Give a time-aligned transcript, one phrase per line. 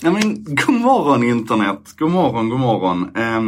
[0.00, 3.10] Ja, men, god morgon internet, god morgon, god morgon.
[3.16, 3.42] Eh,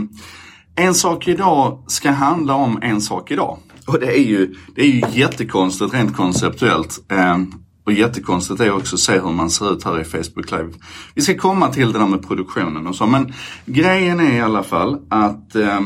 [0.87, 3.59] en sak idag ska handla om en sak idag.
[3.87, 6.99] Och det är ju, det är ju jättekonstigt rent konceptuellt.
[7.09, 7.39] Eh,
[7.85, 10.73] och jättekonstigt är också att se hur man ser ut här i Facebook Live.
[11.15, 13.33] Vi ska komma till det där med produktionen och så men
[13.67, 15.81] grejen är i alla fall att eh,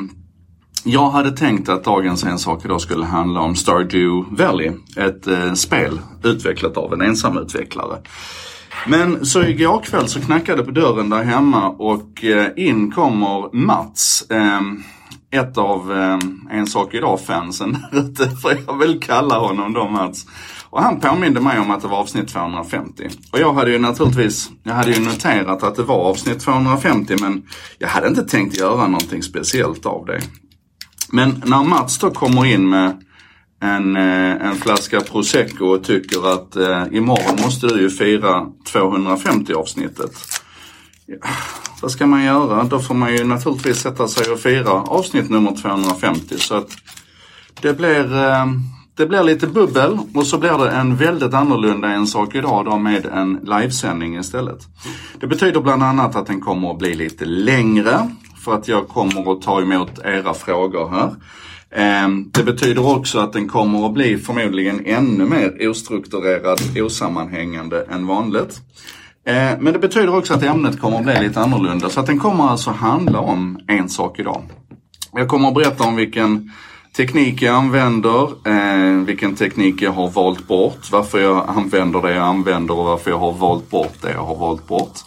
[0.85, 4.73] jag hade tänkt att dagens En sak idag skulle handla om Stardew Valley.
[4.97, 7.99] Ett eh, spel utvecklat av en ensamutvecklare.
[8.87, 14.27] Men så igår kväll så knackade på dörren där hemma och eh, in kommer Mats.
[14.31, 14.83] Ehm,
[15.31, 20.27] ett av ehm, En sak idag-fansen där ute, får jag väl kalla honom då Mats.
[20.71, 23.09] Och han påminde mig om att det var avsnitt 250.
[23.33, 27.43] Och jag hade ju naturligtvis, jag hade ju noterat att det var avsnitt 250 men
[27.79, 30.21] jag hade inte tänkt göra någonting speciellt av det.
[31.13, 33.03] Men när Mats då kommer in med
[33.63, 39.53] en, eh, en flaska prosecco och tycker att eh, imorgon måste du ju fira 250
[39.53, 40.13] avsnittet.
[41.07, 41.17] Ja,
[41.83, 42.65] vad ska man göra?
[42.65, 46.71] Då får man ju naturligtvis sätta sig och fira avsnitt nummer 250 så att
[47.61, 48.47] det blir, eh,
[48.97, 52.79] det blir lite bubbel och så blir det en väldigt annorlunda en sak idag då
[52.79, 54.59] med en livesändning istället.
[55.21, 58.11] Det betyder bland annat att den kommer att bli lite längre
[58.45, 61.11] för att jag kommer att ta emot era frågor här.
[61.75, 68.07] Ehm, det betyder också att den kommer att bli förmodligen ännu mer ostrukturerad, osammanhängande än
[68.07, 68.61] vanligt.
[69.27, 71.89] Ehm, men det betyder också att ämnet kommer att bli lite annorlunda.
[71.89, 74.43] Så att den kommer alltså handla om en sak idag.
[75.13, 76.51] Jag kommer att berätta om vilken
[76.97, 82.25] teknik jag använder, ehm, vilken teknik jag har valt bort, varför jag använder det jag
[82.25, 84.99] använder och varför jag har valt bort det jag har valt bort.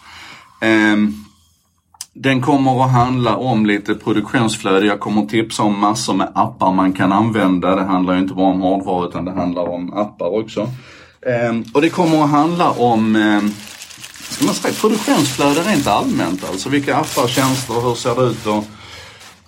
[2.18, 4.86] Den kommer att handla om lite produktionsflöde.
[4.86, 7.76] Jag kommer att tipsa om massor med appar man kan använda.
[7.76, 10.62] Det handlar ju inte bara om hårdvara utan det handlar om appar också.
[11.22, 13.42] Eh, och det kommer att handla om eh,
[14.30, 16.50] ska man säga, produktionsflöde rent allmänt.
[16.50, 18.64] Alltså vilka appar, tjänster, hur ser det ut och,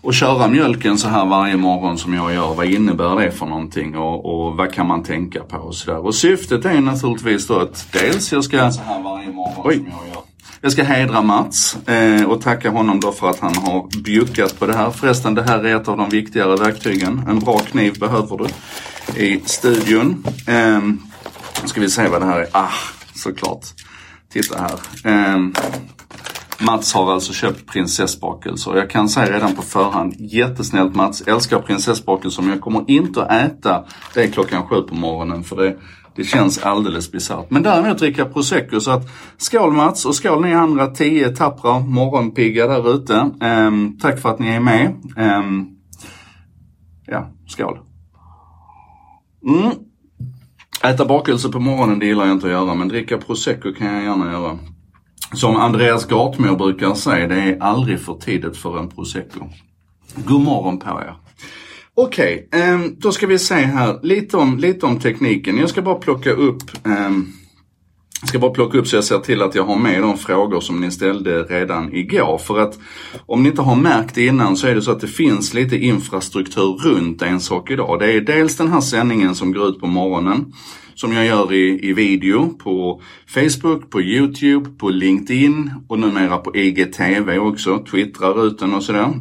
[0.01, 2.53] och köra mjölken så här varje morgon som jag gör.
[2.53, 6.05] Vad innebär det för någonting och, och vad kan man tänka på och sådär.
[6.05, 8.71] Och syftet är naturligtvis då att dels jag ska...
[8.71, 9.75] Så här varje morgon Oj.
[9.75, 10.26] som jag gör.
[10.61, 14.65] Jag ska hedra Mats eh, och tacka honom då för att han har bjuckat på
[14.65, 14.91] det här.
[14.91, 17.23] Förresten, det här är ett av de viktigare verktygen.
[17.27, 18.47] En bra kniv behöver du
[19.23, 20.23] i studion.
[20.47, 20.81] Eh,
[21.65, 22.47] ska vi se vad det här är.
[22.51, 22.71] Ah,
[23.15, 23.65] såklart.
[24.29, 24.79] Titta här.
[25.03, 25.37] Eh,
[26.59, 28.75] Mats har alltså köpt prinsessbakelser.
[28.75, 33.31] Jag kan säga redan på förhand, jättesnällt Mats, älskar prinsessbakelser men jag kommer inte att
[33.31, 35.77] äta det klockan sju på morgonen för det
[36.17, 37.49] det känns alldeles bisarrt.
[37.49, 42.67] Men däremot dricka prosecco så att skål Mats och skål ni andra tio tappra morgonpigga
[42.67, 43.31] där ute.
[43.41, 44.95] Um, tack för att ni är med.
[45.17, 45.69] Um,
[47.05, 47.79] ja, skål.
[49.47, 49.71] Mm.
[50.83, 54.03] Äta bakelse på morgonen det gillar jag inte att göra men dricka prosecco kan jag
[54.03, 54.57] gärna göra.
[55.33, 59.39] Som Andreas Gartmo brukar säga, det är aldrig för tidigt för en prosecco.
[60.15, 61.15] God morgon på er.
[61.99, 65.57] Okej, okay, um, då ska vi se här lite om, lite om tekniken.
[65.57, 67.33] Jag ska bara plocka upp um,
[68.21, 70.59] jag ska bara plocka upp så jag ser till att jag har med de frågor
[70.59, 72.37] som ni ställde redan igår.
[72.37, 72.79] För att
[73.25, 75.77] om ni inte har märkt det innan så är det så att det finns lite
[75.77, 77.99] infrastruktur runt en sak idag.
[77.99, 80.53] Det är dels den här sändningen som går ut på morgonen.
[80.95, 86.55] Som jag gör i, i video på Facebook, på Youtube, på LinkedIn och numera på
[86.55, 87.79] IGTV också.
[87.91, 89.13] Twittrar ut den och sådär.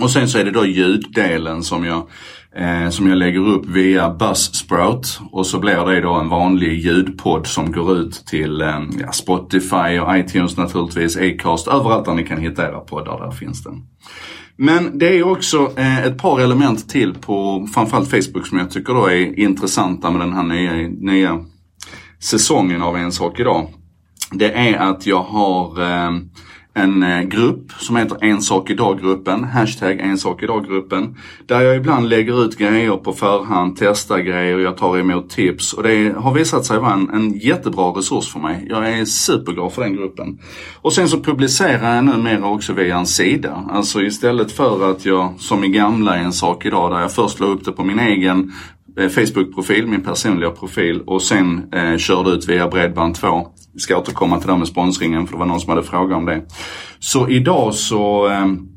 [0.00, 2.08] Och sen så är det då ljuddelen som jag,
[2.56, 7.46] eh, som jag lägger upp via Buzzsprout och så blir det då en vanlig ljudpodd
[7.46, 12.38] som går ut till eh, ja, Spotify och iTunes naturligtvis, Acast, överallt där ni kan
[12.38, 13.74] hitta era poddar, där finns den.
[14.56, 18.94] Men det är också eh, ett par element till på framförallt Facebook som jag tycker
[18.94, 21.44] då är intressanta med den här nya, nya
[22.20, 23.68] säsongen av En sak idag.
[24.32, 26.10] Det är att jag har eh,
[26.78, 31.16] en eh, grupp som heter En sak idag-gruppen, hashtag En sak idag-gruppen.
[31.46, 35.82] Där jag ibland lägger ut grejer på förhand, testar grejer, jag tar emot tips och
[35.82, 38.66] det har visat sig vara en, en jättebra resurs för mig.
[38.70, 40.38] Jag är superglad för den gruppen.
[40.76, 43.64] Och sen så publicerar jag numera också via en sida.
[43.70, 47.46] Alltså istället för att jag, som i gamla En sak idag, där jag först la
[47.46, 48.52] upp det på min egen
[48.98, 53.46] eh, Facebook-profil, min personliga profil och sen eh, körde ut via Bredband2
[53.78, 56.24] vi ska återkomma till det med sponsringen för det var någon som hade frågat om
[56.24, 56.42] det.
[56.98, 58.68] Så idag så ehm,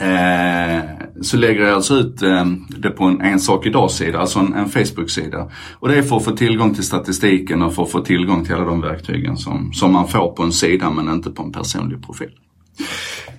[0.00, 0.82] Eh,
[1.20, 4.68] så lägger jag alltså ut eh, det på en En sak idag-sida, alltså en, en
[4.68, 5.50] Facebook-sida.
[5.72, 8.54] Och det är för att få tillgång till statistiken och för att få tillgång till
[8.54, 12.04] alla de verktygen som, som man får på en sida men inte på en personlig
[12.06, 12.30] profil.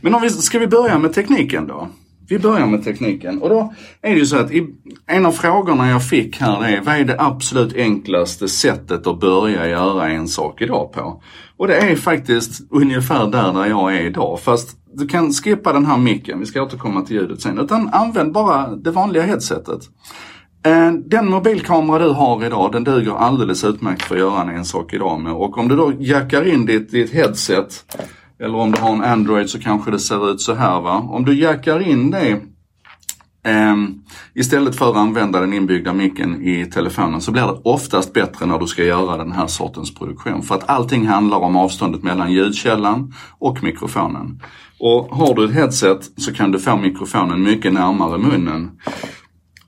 [0.02, 1.88] Men om vi, ska vi börja med tekniken då?
[2.32, 3.42] Vi börjar med tekniken.
[3.42, 4.68] Och då är det ju så att i,
[5.08, 9.68] en av frågorna jag fick här är, vad är det absolut enklaste sättet att börja
[9.68, 11.22] göra en sak idag på?
[11.58, 14.40] Och det är faktiskt ungefär där, där jag är idag.
[14.40, 17.60] Fast du kan skippa den här micken, vi ska återkomma till ljudet sen.
[17.60, 19.82] Utan använd bara det vanliga headsetet.
[20.66, 24.94] Eh, den mobilkamera du har idag den duger alldeles utmärkt för att göra en sak
[24.94, 25.34] idag med.
[25.34, 27.86] Och om du då jackar in ditt, ditt headset
[28.42, 31.08] eller om du har en Android så kanske det ser ut så här va.
[31.10, 32.42] Om du jackar in det
[33.44, 33.76] eh,
[34.34, 38.60] istället för att använda den inbyggda micken i telefonen så blir det oftast bättre när
[38.60, 40.44] du ska göra den här sortens produktion.
[40.44, 44.42] För att allting handlar om avståndet mellan ljudkällan och mikrofonen.
[44.80, 48.72] Och har du ett headset så kan du få mikrofonen mycket närmare munnen.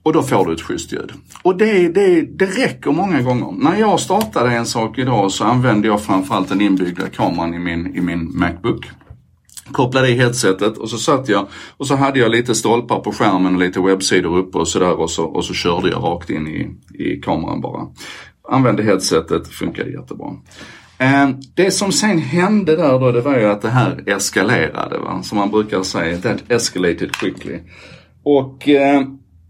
[0.04, 1.12] Och då får du ett schysst ljud.
[1.42, 3.52] Och det, det, det räcker många gånger.
[3.52, 7.96] När jag startade en sak idag så använde jag framförallt den inbyggda kameran i min,
[7.96, 8.86] i min Macbook.
[9.72, 11.46] Kopplade i headsetet och så satt jag
[11.76, 15.10] och så hade jag lite stolpar på skärmen och lite webbsidor uppe och sådär och
[15.10, 16.70] så, och så körde jag rakt in i,
[17.04, 17.86] i kameran bara.
[18.48, 20.32] Använde headsetet, funkade jättebra.
[20.98, 25.22] Eh, det som sen hände där då det var ju att det här eskalerade va,
[25.22, 27.58] som man brukar säga, that escalated quickly.
[28.22, 29.02] Och eh,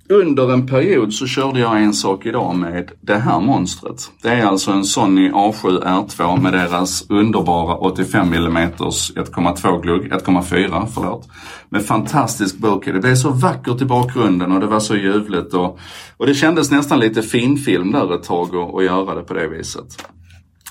[0.09, 4.11] under en period så körde jag en sak idag med det här monstret.
[4.23, 10.87] Det är alltså en Sony A7 R2 med deras underbara 85 mm 1,2 glugg, 1,4
[10.95, 11.29] förlåt.
[11.69, 12.95] Med fantastisk bokeh.
[12.95, 15.79] Det blev så vackert i bakgrunden och det var så ljuvligt och,
[16.17, 20.07] och det kändes nästan lite finfilm där ett tag att göra det på det viset.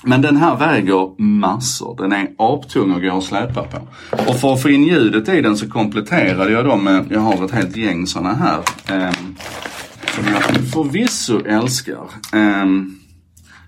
[0.06, 1.96] Men den här väger massor.
[1.96, 3.78] Den är aptung och går att släpa på.
[4.10, 7.44] Och för att få in ljudet i den så kompletterade jag dem med, jag har
[7.44, 8.58] ett helt gäng sådana här.
[8.88, 9.12] Eh,
[10.14, 10.42] som jag
[10.72, 12.04] förvisso älskar.
[12.32, 12.66] Eh,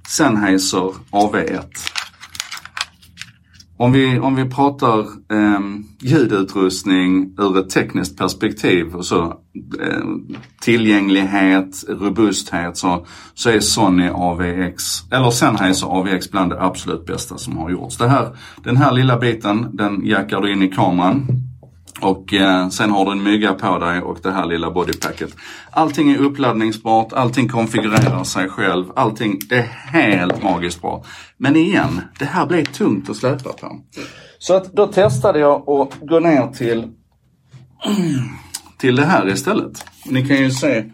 [0.09, 1.63] Sennheiser AV1.
[3.79, 5.01] Om vi, om vi pratar
[5.33, 5.61] eh,
[6.01, 9.25] ljudutrustning ur ett tekniskt perspektiv och så
[9.81, 10.05] eh,
[10.61, 17.57] tillgänglighet, robusthet så, så är Sony AVX, eller Sennheiser AVX bland det absolut bästa som
[17.57, 17.97] har gjorts.
[17.97, 21.27] Det här, den här lilla biten den jackar du in i kameran
[22.01, 25.37] och eh, sen har du en mygga på dig och det här lilla bodypacket.
[25.71, 29.63] Allting är uppladdningsbart, allting konfigurerar sig själv, allting det är
[30.03, 31.05] helt magiskt bra.
[31.37, 33.81] Men igen, det här blev tungt att släpa på.
[34.39, 36.89] Så att då testade jag att gå ner till,
[38.79, 39.85] till det här istället.
[40.05, 40.85] Ni kan ju se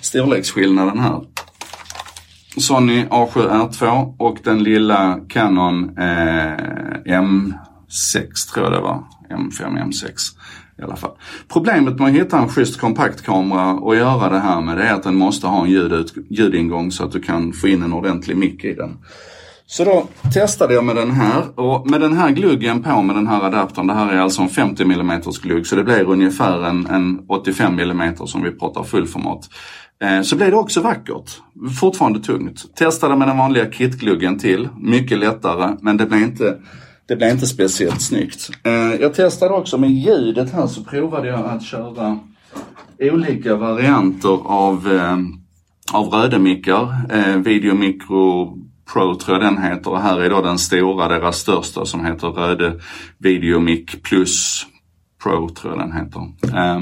[0.00, 1.20] storleksskillnaden här.
[2.56, 6.56] Sony A7 R2 och den lilla Canon eh,
[7.06, 9.04] M6 tror jag det var.
[9.30, 10.36] M5, M6
[10.78, 11.10] i alla fall.
[11.48, 15.02] Problemet med att hitta en schysst kompaktkamera och göra det här med det är att
[15.02, 18.64] den måste ha en ljudut, ljudingång så att du kan få in en ordentlig mick
[18.64, 18.98] i den.
[19.68, 23.26] Så då testade jag med den här och med den här gluggen på med den
[23.26, 26.86] här adaptern, det här är alltså en 50 mm glugg så det blir ungefär en,
[26.86, 29.48] en 85 mm som vi pratar fullformat.
[30.02, 31.30] Eh, så blev det också vackert.
[31.80, 32.76] Fortfarande tungt.
[32.76, 36.58] Testade med den vanliga kitgluggen till, mycket lättare men det blev inte
[37.08, 38.50] det blev inte speciellt snyggt.
[38.62, 42.18] Eh, jag testade också med ljudet här så provade jag att köra
[42.98, 45.16] olika varianter av, eh,
[45.92, 46.94] av rödemickar.
[47.10, 48.58] Eh, Videomicro
[48.92, 52.28] Pro tror jag den heter och här är då den stora, deras största som heter
[52.28, 52.80] Röde
[53.18, 54.66] Videomic Plus
[55.22, 56.20] Pro tror jag den heter.
[56.58, 56.80] Eh,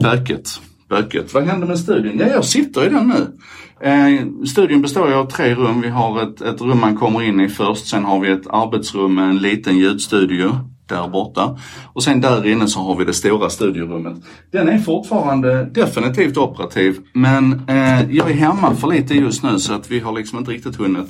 [0.00, 0.60] böket.
[0.88, 1.34] Böket.
[1.34, 2.18] Vad hände med studien?
[2.18, 3.38] Ja, jag sitter i den nu.
[3.80, 5.80] Eh, studion består ju av tre rum.
[5.80, 7.86] Vi har ett, ett rum man kommer in i först.
[7.86, 10.50] Sen har vi ett arbetsrum med en liten ljudstudio
[10.86, 11.58] där borta.
[11.92, 14.16] Och sen där inne så har vi det stora studiorummet.
[14.52, 19.72] Den är fortfarande definitivt operativ men eh, jag är hemma för lite just nu så
[19.72, 21.08] att vi har liksom inte riktigt hunnit,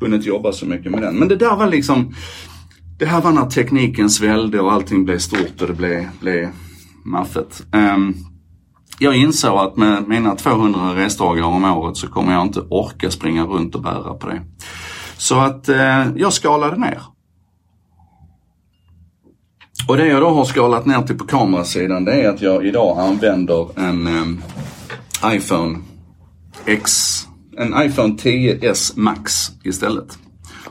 [0.00, 1.16] hunnit jobba så mycket med den.
[1.18, 2.14] Men det där var liksom,
[2.98, 6.48] det här var när tekniken svällde och allting blev stort och det blev, blev
[7.04, 7.66] maffet.
[7.72, 8.27] Um,
[9.00, 13.44] jag insåg att med mina 200 resdagar om året så kommer jag inte orka springa
[13.44, 14.40] runt och bära på det.
[15.16, 17.02] Så att eh, jag skalade ner.
[19.88, 22.98] Och det jag då har skalat ner till på kamerasidan det är att jag idag
[22.98, 25.78] använder en eh, iPhone
[26.66, 26.90] X,
[27.56, 30.18] en iPhone 10s Max istället.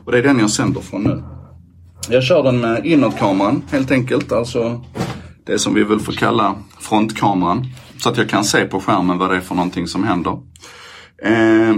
[0.06, 1.24] Och det är den jag sänder från nu.
[2.10, 4.82] Jag kör den med inåtkameran helt enkelt, alltså
[5.46, 7.68] det som vi väl får kalla frontkameran.
[7.98, 10.40] Så att jag kan se på skärmen vad det är för någonting som händer.
[11.24, 11.76] Eh,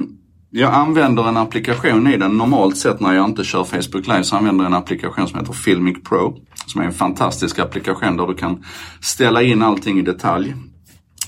[0.52, 2.38] jag använder en applikation i den.
[2.38, 5.54] Normalt sett när jag inte kör Facebook Live så använder jag en applikation som heter
[5.54, 6.38] Filmic Pro.
[6.66, 8.64] Som är en fantastisk applikation där du kan
[9.02, 10.56] ställa in allting i detalj.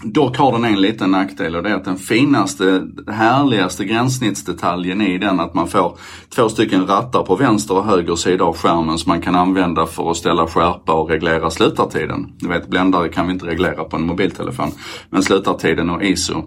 [0.03, 5.17] Dock har den en liten nackdel och det är att den finaste, härligaste gränssnittsdetaljen i
[5.17, 5.98] den att man får
[6.36, 10.12] två stycken rattar på vänster och höger sida av skärmen som man kan använda för
[10.12, 12.34] att ställa skärpa och reglera slutartiden.
[12.39, 14.72] Du vet, bländare kan vi inte reglera på en mobiltelefon.
[15.10, 16.43] Men slutartiden och ISO.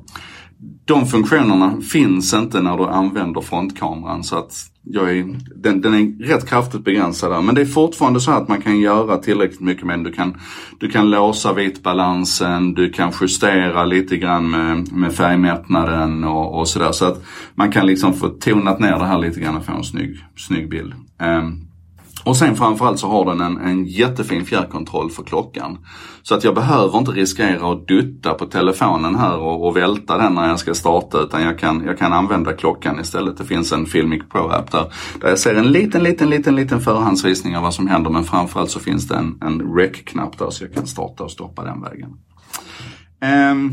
[0.84, 6.26] De funktionerna finns inte när du använder frontkameran så att jag är, den, den är
[6.26, 7.40] rätt kraftigt begränsad där.
[7.40, 10.04] Men det är fortfarande så att man kan göra tillräckligt mycket med den.
[10.04, 10.40] Du kan,
[10.80, 16.92] du kan låsa vitbalansen, du kan justera lite grann med, med färgmättnaden och, och sådär.
[16.92, 17.24] Så att
[17.54, 20.70] man kan liksom få tonat ner det här lite grann och få en snygg, snygg
[20.70, 20.92] bild.
[21.22, 21.68] Um,
[22.24, 25.78] och sen framförallt så har den en, en jättefin fjärrkontroll för klockan.
[26.22, 30.34] Så att jag behöver inte riskera att dutta på telefonen här och, och välta den
[30.34, 33.38] när jag ska starta utan jag kan, jag kan använda klockan istället.
[33.38, 37.56] Det finns en Filmic Pro-app där, där jag ser en liten, liten, liten, liten förhandsvisning
[37.56, 40.74] av vad som händer men framförallt så finns det en, en rec-knapp där så jag
[40.74, 42.10] kan starta och stoppa den vägen.
[43.52, 43.72] Um,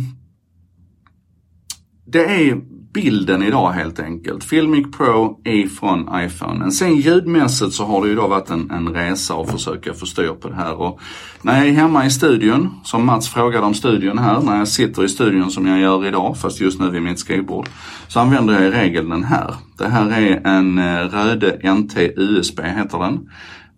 [2.06, 2.62] det är
[2.94, 4.44] bilden idag helt enkelt.
[4.44, 6.72] Filmic Pro är från iPhone.
[6.72, 10.34] Sen ljudmässigt så har det ju då varit en, en resa att försöka få styr
[10.42, 10.74] på det här.
[10.74, 11.00] Och
[11.42, 15.04] när jag är hemma i studion, som Mats frågade om studion här, när jag sitter
[15.04, 17.70] i studion som jag gör idag, fast just nu vid mitt skrivbord,
[18.08, 19.56] så använder jag i regel den här.
[19.78, 23.30] Det här är en eh, Röde NT USB heter den.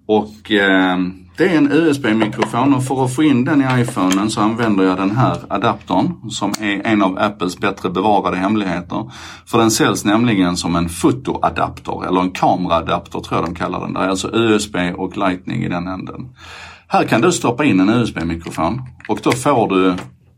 [0.06, 0.98] Och eh,
[1.38, 4.98] det är en USB-mikrofon och för att få in den i iPhonen så använder jag
[4.98, 9.12] den här adaptern som är en av Apples bättre bevarade hemligheter.
[9.46, 13.94] För den säljs nämligen som en fotoadapter eller en kameraadapter tror jag de kallar den.
[13.94, 16.36] Det är alltså USB och Lightning i den änden.
[16.88, 19.96] Här kan du stoppa in en USB-mikrofon och då får du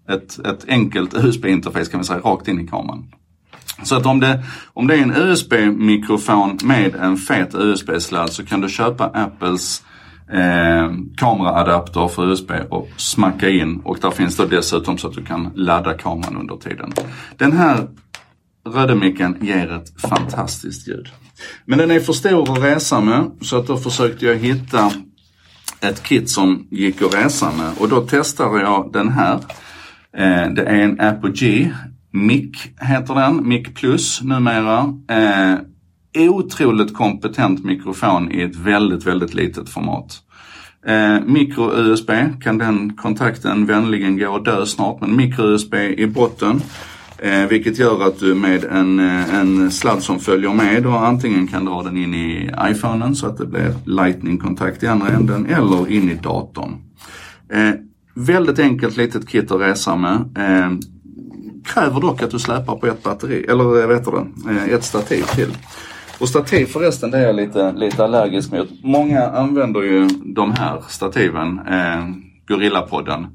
[0.09, 3.07] ett, ett enkelt USB-interface kan vi säga rakt in i kameran.
[3.83, 8.61] Så att om det, om det är en USB-mikrofon med en fet USB-sladd så kan
[8.61, 9.83] du köpa Apples
[10.32, 15.25] eh, kameraadapter för USB och smacka in och där finns det dessutom så att du
[15.25, 16.94] kan ladda kameran under tiden.
[17.38, 17.88] Den här
[18.70, 21.10] röda micken ger ett fantastiskt ljud.
[21.65, 24.91] Men den är för stor att resa med så att då försökte jag hitta
[25.82, 29.36] ett kit som gick att resa med och då testade jag den här.
[30.17, 31.74] Eh, det är en Apogee
[32.15, 32.51] Mic
[32.82, 34.79] heter den, Mic Plus numera.
[35.10, 35.60] Eh,
[36.15, 40.22] otroligt kompetent mikrofon i ett väldigt, väldigt litet format.
[40.86, 42.12] Eh, Micro-USB
[42.43, 46.62] kan den kontakten vänligen gå och dö snart, men micro-USB i botten.
[47.17, 51.48] Eh, vilket gör att du med en, eh, en sladd som följer med och antingen
[51.48, 55.91] kan dra den in i iPhonen så att det blir lightning-kontakt i andra änden eller
[55.91, 56.75] in i datorn.
[57.50, 57.72] Eh,
[58.13, 60.15] väldigt enkelt litet kit att resa med.
[60.38, 60.72] Eh,
[61.65, 64.84] kräver dock att du släpar på ett batteri, eller eh, vet du det, eh, ett
[64.84, 65.57] stativ till.
[66.19, 68.69] Och stativ förresten, det är jag lite, lite allergisk mot.
[68.84, 72.05] Många använder ju de här stativen, eh,
[72.48, 73.27] Gorillapodden.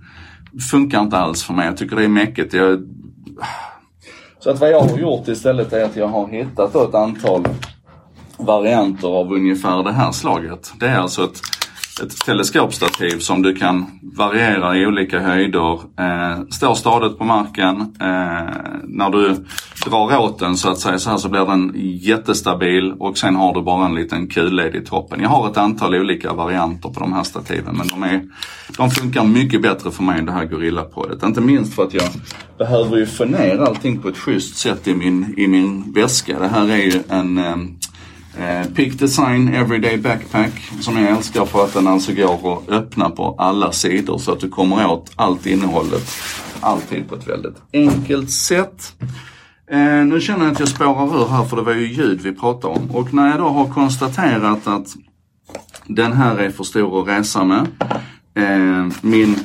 [0.71, 1.67] Funkar inte alls för mig.
[1.67, 2.55] Jag tycker det är mäckigt.
[2.55, 2.81] Jag...
[4.39, 7.45] Så att vad jag har gjort istället är att jag har hittat ett antal
[8.39, 10.73] varianter av ungefär det här slaget.
[10.81, 11.41] Det är alltså ett
[12.03, 15.73] ett teleskopstativ som du kan variera i olika höjder.
[15.73, 17.81] Eh, står stadigt på marken.
[17.81, 19.37] Eh, när du
[19.87, 23.55] drar åt den så att säga så här så blir den jättestabil och sen har
[23.55, 25.21] du bara en liten kulled i toppen.
[25.21, 28.23] Jag har ett antal olika varianter på de här stativen men de, är,
[28.77, 31.23] de funkar mycket bättre för mig än det här Gorillapoddet.
[31.23, 32.09] Inte minst för att jag
[32.59, 36.39] behöver ju få ner allting på ett schysst sätt i min, i min väska.
[36.39, 37.57] Det här är ju en eh,
[38.39, 43.11] Eh, Peak Design Everyday Backpack som jag älskar för att den alltså går att öppna
[43.11, 46.09] på alla sidor så att du kommer åt allt innehållet
[46.61, 48.95] alltid på ett väldigt enkelt sätt.
[49.71, 52.33] Eh, nu känner jag att jag spårar ur här för det var ju ljud vi
[52.33, 54.87] pratade om och när jag då har konstaterat att
[55.87, 57.67] den här är för stor att resa med.
[58.35, 59.37] Eh, min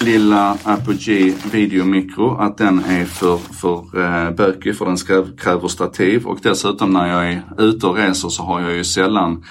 [0.00, 6.26] lilla Apogee Videomikro att den är för, för eh, bökig för den skräv, kräver stativ
[6.26, 9.44] och dessutom när jag är ute och reser så har jag ju sällan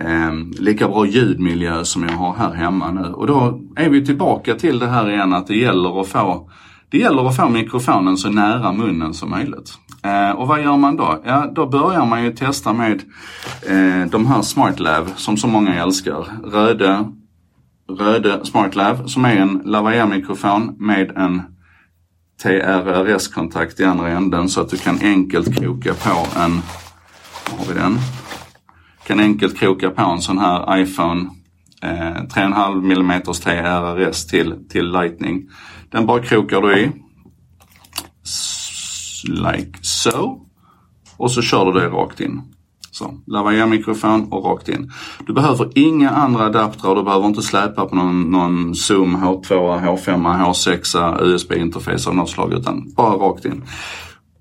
[0.00, 3.12] eh, lika bra ljudmiljö som jag har här hemma nu.
[3.12, 6.50] Och då är vi tillbaka till det här igen att det gäller att få
[6.90, 9.72] det gäller att få mikrofonen så nära munnen som möjligt.
[10.02, 11.22] Eh, och vad gör man då?
[11.24, 13.02] Ja, då börjar man ju testa med
[13.68, 16.26] eh, de här SmartLav som så många älskar.
[16.44, 17.04] Röde,
[17.88, 21.42] Röde SmartLav som är en lavalier-mikrofon med en
[22.42, 26.62] TRRS-kontakt i andra änden så att du kan enkelt kroka på en,
[27.58, 27.98] har vi den?
[29.06, 31.30] Kan enkelt kroka på en sån här iPhone
[31.82, 35.48] eh, 3,5 mm TRRS till, till Lightning.
[35.90, 36.90] Den bara krokar du i.
[39.28, 40.46] Like so.
[41.16, 42.53] Och så kör du det rakt in.
[42.94, 44.92] Så, lavalier-mikrofon och rakt in.
[45.26, 50.44] Du behöver inga andra adaptrar, du behöver inte släpa på någon, någon Zoom H2, H5,
[50.44, 53.62] H6, USB-interface av något slag utan bara rakt in.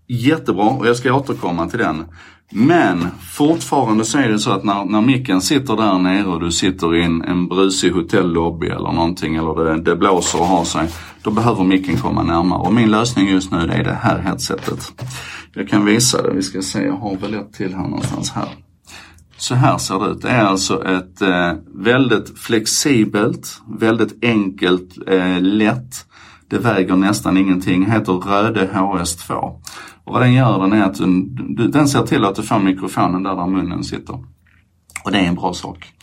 [0.08, 2.06] Jättebra och jag ska återkomma till den.
[2.52, 6.52] Men fortfarande så är det så att när, när micken sitter där nere och du
[6.52, 10.88] sitter i en, en brusig hotellobby eller någonting eller det, det blåser och har sig.
[11.24, 15.04] Då behöver micken komma närmare och min lösning just nu det är det här headsetet.
[15.54, 18.48] Jag kan visa det, vi ska se, jag har väl ett till här någonstans här.
[19.38, 20.22] Så här ser det ut.
[20.22, 26.06] Det är alltså ett eh, väldigt flexibelt, väldigt enkelt, eh, lätt.
[26.50, 29.34] Det väger nästan ingenting, heter Röde HS2.
[30.04, 31.36] Och vad den gör den är att den,
[31.72, 34.24] den ser till att du får mikrofonen där, där munnen sitter.
[35.04, 35.94] Och det är en bra sak.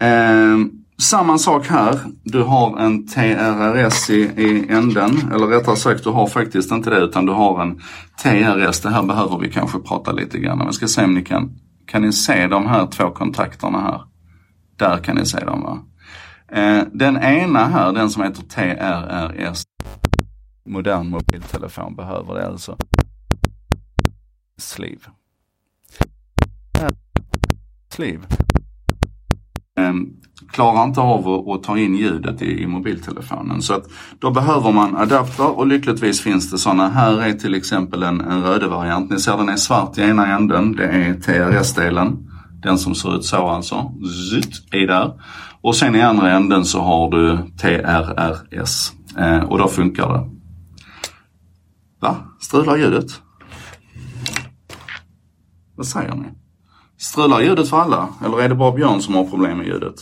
[0.00, 0.56] Eh,
[1.02, 2.00] samma sak här.
[2.22, 5.32] Du har en TRRS i, i änden.
[5.32, 7.80] Eller rättare sagt, du har faktiskt inte det utan du har en
[8.22, 8.80] TRS.
[8.80, 10.66] Det här behöver vi kanske prata lite grann om.
[10.66, 11.52] Jag ska se om ni kan,
[11.86, 14.02] kan ni se de här två kontakterna här?
[14.76, 15.78] Där kan ni se dem va?
[16.52, 19.62] Eh, den ena här, den som heter TRRS.
[20.66, 22.76] Modern mobiltelefon behöver det alltså.
[24.56, 25.04] Sleeve.
[26.80, 26.88] Eh,
[27.90, 28.26] sleeve.
[29.78, 29.92] Eh,
[30.52, 33.62] Klarar inte av att, ta in ljudet i, i, mobiltelefonen.
[33.62, 33.84] Så att
[34.18, 36.88] då behöver man adapter och lyckligtvis finns det sådana.
[36.88, 39.10] Här är till exempel en, en röd variant.
[39.10, 40.76] Ni ser den är svart i ena änden.
[40.76, 42.16] Det är TRS-delen.
[42.62, 43.92] Den som ser ut så alltså.
[44.30, 45.12] Zytt är där.
[45.60, 48.92] Och sen i andra änden så har du TRRS.
[49.18, 50.30] Eh, och då funkar det.
[52.00, 52.16] Va?
[52.40, 53.10] Strular ljudet?
[55.76, 56.26] Vad säger ni?
[56.98, 58.08] Strular ljudet för alla?
[58.24, 59.94] Eller är det bara Björn som har problem med ljudet?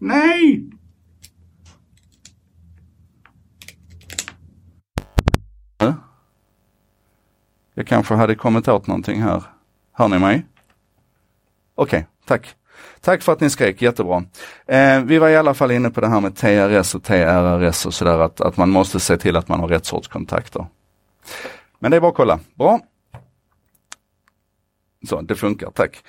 [0.00, 0.70] Nej!
[7.80, 9.42] Jag kanske hade kommit åt någonting här.
[9.92, 10.46] Hör ni mig?
[11.74, 12.54] Okej, okay, tack.
[13.00, 14.24] Tack för att ni skrek, jättebra.
[14.66, 17.94] Eh, vi var i alla fall inne på det här med TRS och TRRS och
[17.94, 20.66] sådär, att, att man måste se till att man har rätt sorts kontakter.
[21.78, 22.40] Men det är bara att kolla.
[22.54, 22.80] Bra.
[25.08, 26.04] Så, det funkar, tack.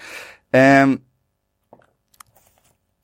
[0.51, 0.87] Eh,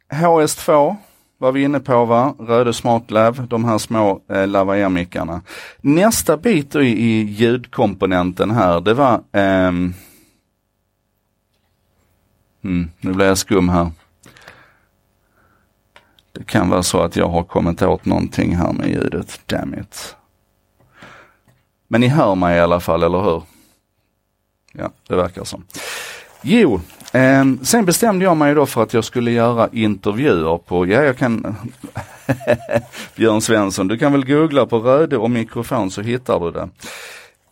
[0.10, 0.96] HS2
[1.38, 5.42] var vi inne på va, Röde SmartLav, de här små eh, lavalier-mickarna.
[5.82, 9.94] Nästa bit i, i ljudkomponenten här, det var Ehm...
[12.64, 13.92] mm, nu blir jag skum här.
[16.32, 20.16] Det kan vara så att jag har kommit åt någonting här med ljudet, damn it.
[21.88, 23.44] Men ni hör mig i alla fall, eller hur?
[24.74, 25.66] Ja, det verkar som.
[26.42, 31.04] Jo, eh, sen bestämde jag mig då för att jag skulle göra intervjuer på, ja
[31.04, 31.56] jag kan
[33.16, 36.70] Björn Svensson, du kan väl googla på Röde och mikrofon så hittar du det.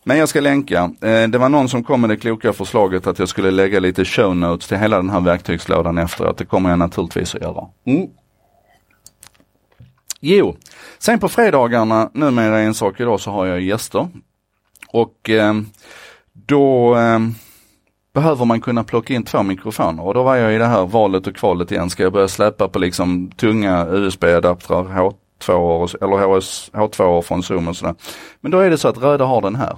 [0.08, 0.90] Men jag ska länka.
[1.00, 4.04] Ehm, det var någon som kom med det kloka förslaget att jag skulle lägga lite
[4.04, 6.38] show notes till hela den här verktygslådan efteråt.
[6.38, 7.66] Det kommer jag naturligtvis att göra.
[7.84, 8.06] Mm.
[10.20, 10.56] Jo,
[10.98, 14.08] sen på fredagarna, numera en sak idag, så har jag gäster.
[14.88, 15.66] Och ehm,
[16.32, 17.34] då ehm,
[18.16, 21.26] behöver man kunna plocka in två mikrofoner och då var jag i det här valet
[21.26, 21.90] och kvalet igen.
[21.90, 27.76] Ska jag börja släppa på liksom tunga USB-adaptrar, H2 eller HS, H2 från Zoom och
[27.76, 27.94] sådär.
[28.40, 29.76] Men då är det så att Röda har den här.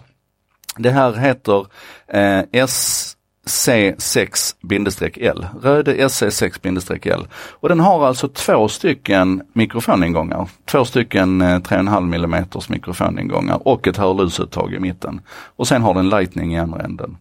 [0.76, 1.66] Det här heter
[2.08, 3.16] eh, S
[3.48, 7.26] C6-L, Röde SC6-L.
[7.50, 13.96] Och den har alltså två stycken mikrofoningångar, två stycken eh, 3,5 mm mikrofoningångar och ett
[13.96, 15.20] hörlursuttag i mitten.
[15.56, 17.16] Och sen har den lightning i andra änden.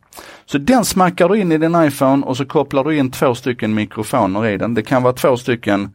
[0.46, 3.74] Så den smackar du in i din iPhone och så kopplar du in två stycken
[3.74, 4.74] mikrofoner i den.
[4.74, 5.90] Det kan vara två stycken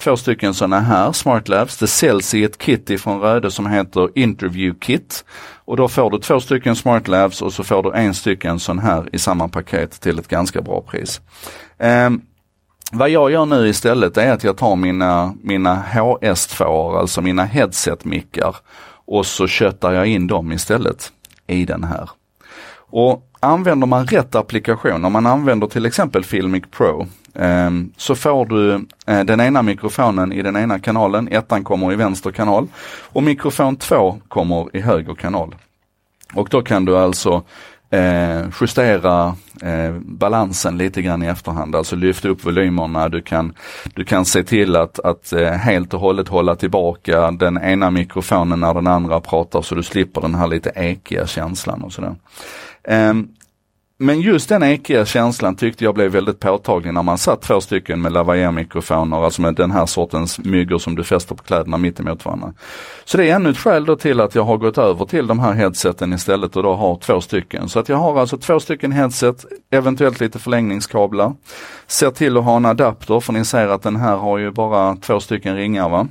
[0.00, 1.78] två stycken sådana här SmartLabs.
[1.78, 5.24] Det säljs i ett kit ifrån Röde som heter Interview Kit.
[5.64, 9.08] Och då får du två stycken SmartLabs och så får du en stycken sån här
[9.12, 11.20] i samma paket till ett ganska bra pris.
[11.78, 12.22] Um,
[12.92, 18.56] vad jag gör nu istället är att jag tar mina, mina HS2, alltså mina headset-mickar
[19.06, 21.12] och så köttar jag in dem istället
[21.46, 22.10] i den här.
[22.90, 28.46] Och använder man rätt applikation, om man använder till exempel Filmic Pro, eh, så får
[28.46, 28.74] du
[29.06, 32.68] eh, den ena mikrofonen i den ena kanalen, ettan kommer i vänster kanal
[33.12, 35.54] och mikrofon två kommer i höger kanal.
[36.34, 37.42] Och då kan du alltså
[37.90, 43.08] eh, justera eh, balansen lite grann i efterhand, alltså lyfta upp volymerna.
[43.08, 43.54] Du kan,
[43.94, 48.60] du kan se till att, att eh, helt och hållet hålla tillbaka den ena mikrofonen
[48.60, 52.14] när den andra pratar så du slipper den här lite ekiga känslan och sådär.
[52.84, 53.28] Ehm,
[54.02, 58.00] men just den ekiga känslan tyckte jag blev väldigt påtaglig när man satt två stycken
[58.02, 62.24] med lavalier-mikrofoner, alltså med den här sortens myggor som du fäster på kläderna mitt emot
[62.24, 62.52] varandra.
[63.04, 65.38] Så det är ännu ett skäl då till att jag har gått över till de
[65.38, 67.68] här headseten istället och då har två stycken.
[67.68, 71.32] Så att jag har alltså två stycken headset, eventuellt lite förlängningskablar.
[71.86, 74.96] Ser till att ha en adapter, för ni ser att den här har ju bara
[74.96, 76.08] två stycken ringar va.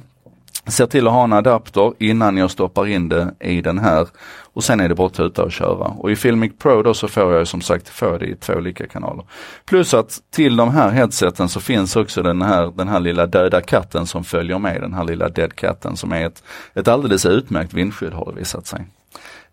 [0.70, 4.08] Ser till att ha en adapter innan jag stoppar in det i den här
[4.54, 5.86] och sen är det bara att tuta och köra.
[5.88, 8.88] Och i Filmic Pro då så får jag som sagt får det i två olika
[8.88, 9.26] kanaler.
[9.66, 13.62] Plus att till de här headseten så finns också den här, den här lilla döda
[13.62, 17.74] katten som följer med, den här lilla dead katten som är ett, ett alldeles utmärkt
[17.74, 18.86] vindskydd har det visat sig.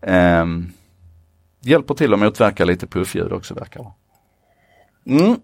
[0.01, 0.73] Um,
[1.61, 3.91] hjälper till att motverka lite puffljud också verkar det
[5.11, 5.37] mm.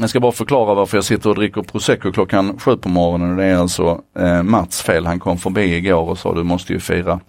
[0.00, 3.36] Jag ska bara förklara varför jag sitter och dricker prosecco klockan sju på morgonen.
[3.36, 5.06] Det är alltså eh, Mats fel.
[5.06, 7.20] Han kom förbi igår och sa du måste ju fira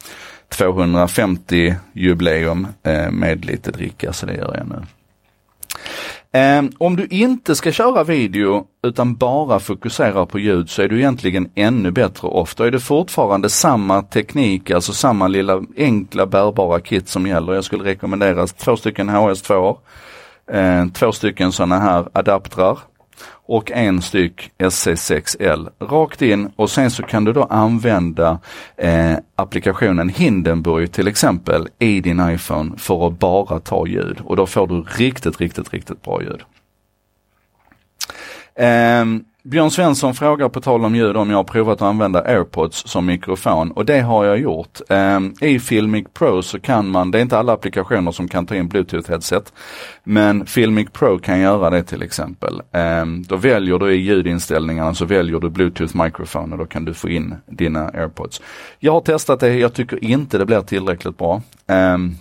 [0.49, 4.85] 250 jubileum eh, med lite dricka, så det gör jag nu.
[6.39, 10.97] Eh, om du inte ska köra video utan bara fokuserar på ljud så är du
[10.97, 12.67] egentligen ännu bättre ofta.
[12.67, 17.53] Är det fortfarande samma teknik, alltså samma lilla enkla bärbara kit som gäller.
[17.53, 19.77] Jag skulle rekommendera två stycken HS2,
[20.51, 22.77] eh, två stycken sådana här adaptrar
[23.47, 28.39] och en styck SC6L rakt in och sen så kan du då använda
[28.77, 34.45] eh, applikationen Hindenburg till exempel i din iPhone för att bara ta ljud och då
[34.45, 36.41] får du riktigt, riktigt, riktigt bra ljud.
[38.55, 39.05] Eh,
[39.49, 43.05] Björn Svensson frågar på tal om ljud om jag har provat att använda airpods som
[43.05, 44.81] mikrofon och det har jag gjort.
[44.89, 48.55] Ehm, I Filmic Pro så kan man, det är inte alla applikationer som kan ta
[48.55, 49.53] in bluetooth headset,
[50.03, 52.61] men Filmic Pro kan göra det till exempel.
[52.71, 56.93] Ehm, då väljer du i ljudinställningarna så väljer du bluetooth microphone och då kan du
[56.93, 58.41] få in dina airpods.
[58.79, 61.41] Jag har testat det, jag tycker inte det blir tillräckligt bra.
[61.67, 62.15] Ehm,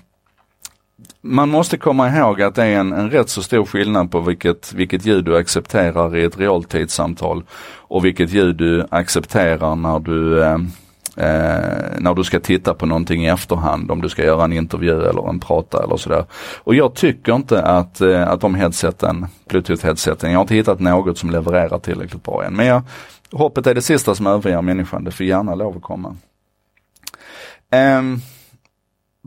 [1.20, 4.72] man måste komma ihåg att det är en, en rätt så stor skillnad på vilket,
[4.72, 7.42] vilket ljud du accepterar i ett realtidssamtal
[7.76, 10.58] och vilket ljud du accepterar när du eh,
[11.16, 15.02] eh, när du ska titta på någonting i efterhand, om du ska göra en intervju
[15.08, 16.24] eller en prata eller sådär.
[16.64, 21.18] Och jag tycker inte att, eh, att de headseten, bluetooth-headseten, jag har inte hittat något
[21.18, 22.56] som levererar tillräckligt bra än.
[22.56, 22.82] Men jag,
[23.32, 26.16] hoppet är det sista som överger människan, det får gärna lov att komma.
[27.70, 28.02] Eh,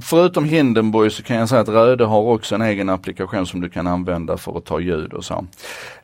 [0.01, 3.69] Förutom Hindenburg så kan jag säga att Röde har också en egen applikation som du
[3.69, 5.45] kan använda för att ta ljud och så.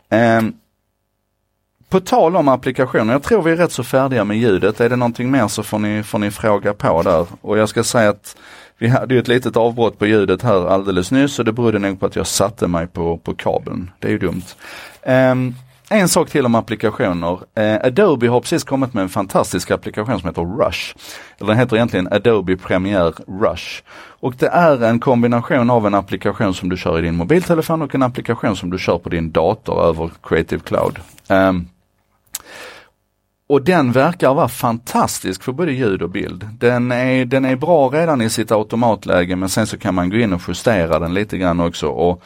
[0.09, 0.41] Eh,
[1.89, 4.81] på tal om applikationer, jag tror vi är rätt så färdiga med ljudet.
[4.81, 7.25] Är det någonting mer så får ni, får ni fråga på där.
[7.41, 8.37] Och jag ska säga att
[8.77, 11.99] vi hade ju ett litet avbrott på ljudet här alldeles nyss och det berodde nog
[11.99, 13.91] på att jag satte mig på, på kabeln.
[13.99, 14.43] Det är ju dumt.
[15.07, 15.55] Um,
[15.89, 17.39] en sak till om applikationer.
[17.55, 20.95] Eh, Adobe har precis kommit med en fantastisk applikation som heter Rush.
[21.37, 23.83] Eller den heter egentligen Adobe Premiere Rush.
[24.19, 27.95] Och det är en kombination av en applikation som du kör i din mobiltelefon och
[27.95, 30.99] en applikation som du kör på din dator över Creative Cloud.
[31.29, 31.53] Eh,
[33.47, 36.47] och den verkar vara fantastisk för både ljud och bild.
[36.59, 40.17] Den är, den är bra redan i sitt automatläge men sen så kan man gå
[40.17, 41.87] in och justera den lite grann också.
[41.87, 42.23] Och,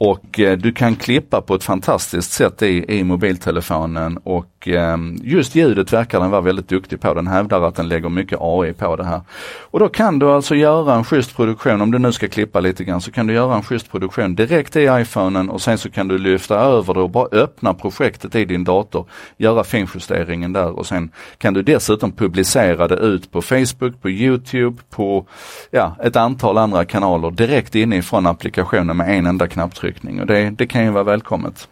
[0.00, 5.54] och eh, du kan klippa på ett fantastiskt sätt i, i mobiltelefonen och eh, just
[5.54, 7.14] ljudet verkar den vara väldigt duktig på.
[7.14, 9.20] Den hävdar att den lägger mycket AI på det här.
[9.60, 12.84] Och då kan du alltså göra en schysst produktion, om du nu ska klippa lite
[12.84, 16.08] grann, så kan du göra en schysst produktion direkt i iPhonen och sen så kan
[16.08, 19.06] du lyfta över det och bara öppna projektet i din dator,
[19.36, 24.82] göra finjusteringen där och sen kan du dessutom publicera det ut på Facebook, på Youtube,
[24.90, 25.26] på
[25.70, 30.50] ja, ett antal andra kanaler direkt inifrån applikationen med en enda knapptryck påtryckning och det,
[30.50, 31.68] det kan ju vara välkommet.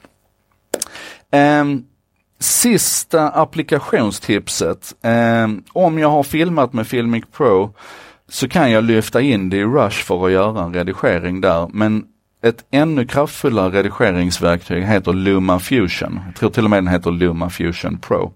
[1.32, 1.84] Um,
[2.38, 4.94] sista applikationstipset.
[5.02, 7.74] Um, om jag har filmat med Filmic Pro
[8.28, 11.68] så kan jag lyfta in det i Rush för att göra en redigering där.
[11.72, 12.04] Men
[12.42, 16.20] ett ännu kraftfullare redigeringsverktyg heter Luma Fusion.
[16.26, 18.32] Jag tror till och med den heter Luma Fusion Pro.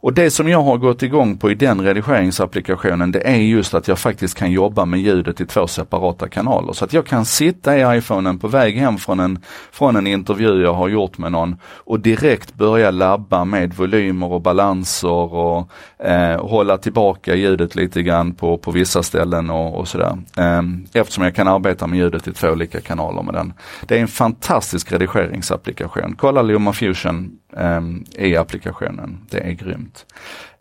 [0.00, 3.88] Och det som jag har gått igång på i den redigeringsapplikationen det är just att
[3.88, 6.72] jag faktiskt kan jobba med ljudet i två separata kanaler.
[6.72, 9.38] Så att jag kan sitta i iPhonen på väg hem från en,
[9.72, 14.40] från en intervju jag har gjort med någon och direkt börja labba med volymer och
[14.40, 20.18] balanser och eh, hålla tillbaka ljudet lite grann på, på vissa ställen och, och sådär.
[20.36, 23.52] Eh, eftersom jag kan arbeta med ljudet i två olika kanaler med den.
[23.86, 26.14] Det är en fantastisk redigeringsapplikation.
[26.18, 29.18] Kolla Luma Fusion Ehm, um, i applikationen.
[29.30, 30.06] Det är grymt.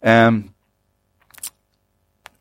[0.01, 0.43] Um,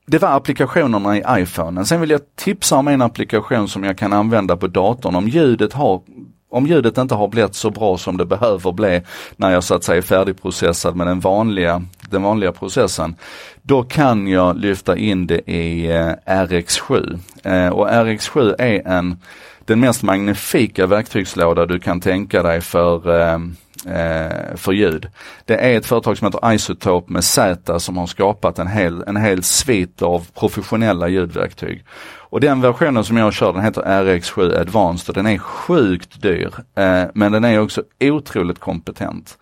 [0.07, 1.87] det var applikationerna i iPhonen.
[1.87, 5.73] Sen vill jag tipsa om en applikation som jag kan använda på datorn om ljudet
[5.73, 6.03] har
[6.49, 9.03] om ljudet inte har blivit så bra som det behöver bli
[9.37, 13.17] när jag så att säga är färdigprocessad med den vanliga, den vanliga processen.
[13.63, 17.19] Då kan jag lyfta in det i eh, RX7.
[17.45, 19.17] Eh, och RX7 är en
[19.65, 25.09] den mest magnifika verktygslåda du kan tänka dig för ehm, eh, för ljud.
[25.45, 29.17] Det är ett företag som heter Isotope med Z som har skapat en hel, en
[29.17, 31.85] hel svit av professionella ljudverktyg.
[32.29, 36.51] Och den versionen som jag kör den heter RX7 Advanced och den är sjukt dyr.
[36.75, 39.39] Eh, men den är också otroligt kompetent.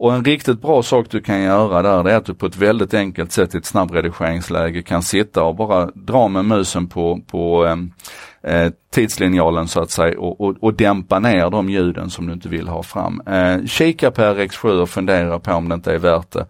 [0.00, 2.56] Och en riktigt bra sak du kan göra där det är att du på ett
[2.56, 7.66] väldigt enkelt sätt i ett snabbredigeringsläge kan sitta och bara dra med musen på, på
[7.66, 7.92] ehm,
[8.42, 12.48] eh, tidslinjalen så att säga och, och, och, dämpa ner de ljuden som du inte
[12.48, 13.20] vill ha fram.
[13.26, 16.46] Eh, kika på RX7 och fundera på om det inte är värt det.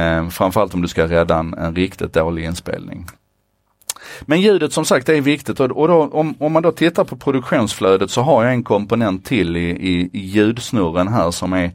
[0.00, 3.06] Eh, framförallt om du ska rädda en, en riktigt dålig inspelning.
[4.22, 7.16] Men ljudet som sagt är viktigt och, och då, om, om, man då tittar på
[7.16, 11.70] produktionsflödet så har jag en komponent till i, i, i ljudsnurren här som är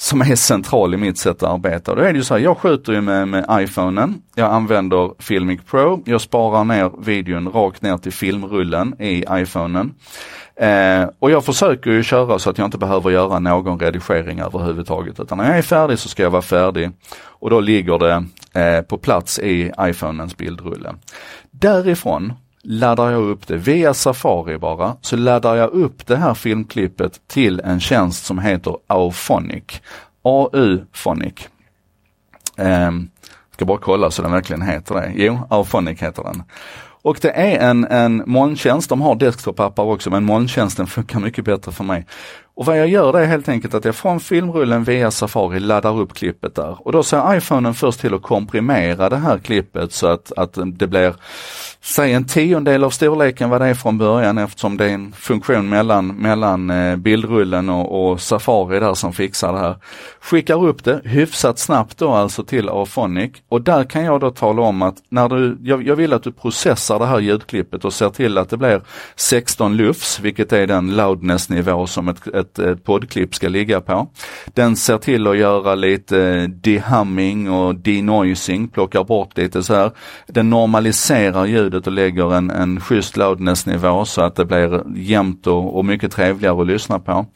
[0.00, 1.94] som är central i mitt sätt att arbeta.
[1.94, 5.60] Då är det ju så här, jag skjuter ju med, med iPhonen, jag använder Filmic
[5.70, 9.94] Pro, jag sparar ner videon rakt ner till filmrullen i iPhonen.
[10.56, 15.20] Eh, och jag försöker ju köra så att jag inte behöver göra någon redigering överhuvudtaget.
[15.20, 16.90] Utan när jag är färdig så ska jag vara färdig.
[17.22, 18.24] Och då ligger det
[18.60, 20.94] eh, på plats i iPhonens bildrulle.
[21.50, 27.20] Därifrån laddar jag upp det via Safari bara, så laddar jag upp det här filmklippet
[27.26, 29.64] till en tjänst som heter Auphonic.
[30.22, 31.48] AU-phonic.
[32.56, 33.10] Um, ehm,
[33.54, 35.12] ska bara kolla så den verkligen heter det.
[35.14, 36.42] Jo, Auphonic heter den.
[37.02, 41.72] Och det är en, en molntjänst, de har desktop-appar också men molntjänsten funkar mycket bättre
[41.72, 42.06] för mig.
[42.60, 46.00] Och vad jag gör det är helt enkelt att jag från filmrullen via Safari laddar
[46.00, 46.86] upp klippet där.
[46.86, 50.86] Och då ser iPhonen först till att komprimera det här klippet så att, att det
[50.86, 51.14] blir
[51.82, 55.68] säg en tiondel av storleken vad det är från början eftersom det är en funktion
[55.68, 59.76] mellan, mellan eh, bildrullen och, och, Safari där som fixar det här.
[60.20, 64.62] Skickar upp det hyfsat snabbt då alltså till Afonic och där kan jag då tala
[64.62, 68.10] om att när du, jag, jag vill att du processar det här ljudklippet och ser
[68.10, 68.82] till att det blir
[69.16, 74.08] 16 lufs, vilket är den loudness nivå som ett, ett, ett poddklipp ska ligga på.
[74.54, 79.90] Den ser till att göra lite eh, dehumming och denoising, plockar bort lite så här.
[80.26, 85.78] Den normaliserar ljudet och lägger en, en schysst loudness-nivå så att det blir jämnt och,
[85.78, 87.26] och mycket trevligare att lyssna på.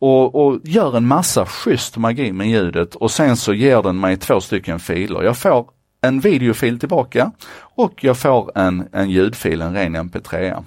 [0.00, 4.16] Och, och, gör en massa schysst magi med ljudet och sen så ger den mig
[4.16, 5.22] två stycken filer.
[5.22, 5.66] Jag får
[6.02, 7.32] en videofil tillbaka
[7.76, 10.64] och jag får en, en ljudfil, en ren mp3.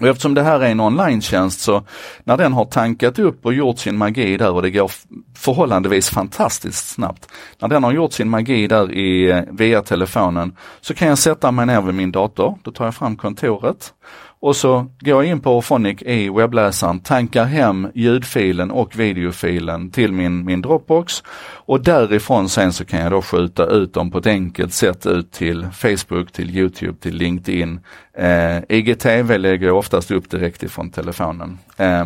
[0.00, 1.82] Och eftersom det här är en online-tjänst så
[2.24, 4.90] när den har tankat upp och gjort sin magi där och det går
[5.36, 7.28] förhållandevis fantastiskt snabbt.
[7.58, 11.50] När den har gjort sin magi där i, eh, via telefonen så kan jag sätta
[11.50, 13.94] mig ner vid min dator, då tar jag fram kontoret
[14.40, 20.12] och så går jag in på Phonic i webbläsaren, tankar hem ljudfilen och videofilen till
[20.12, 21.22] min, min Dropbox
[21.52, 25.32] och därifrån sen så kan jag då skjuta ut dem på ett enkelt sätt ut
[25.32, 27.80] till Facebook, till Youtube, till LinkedIn.
[28.18, 31.58] Eh, IGTV lägger jag oftast upp direkt ifrån telefonen.
[31.76, 32.04] Eh,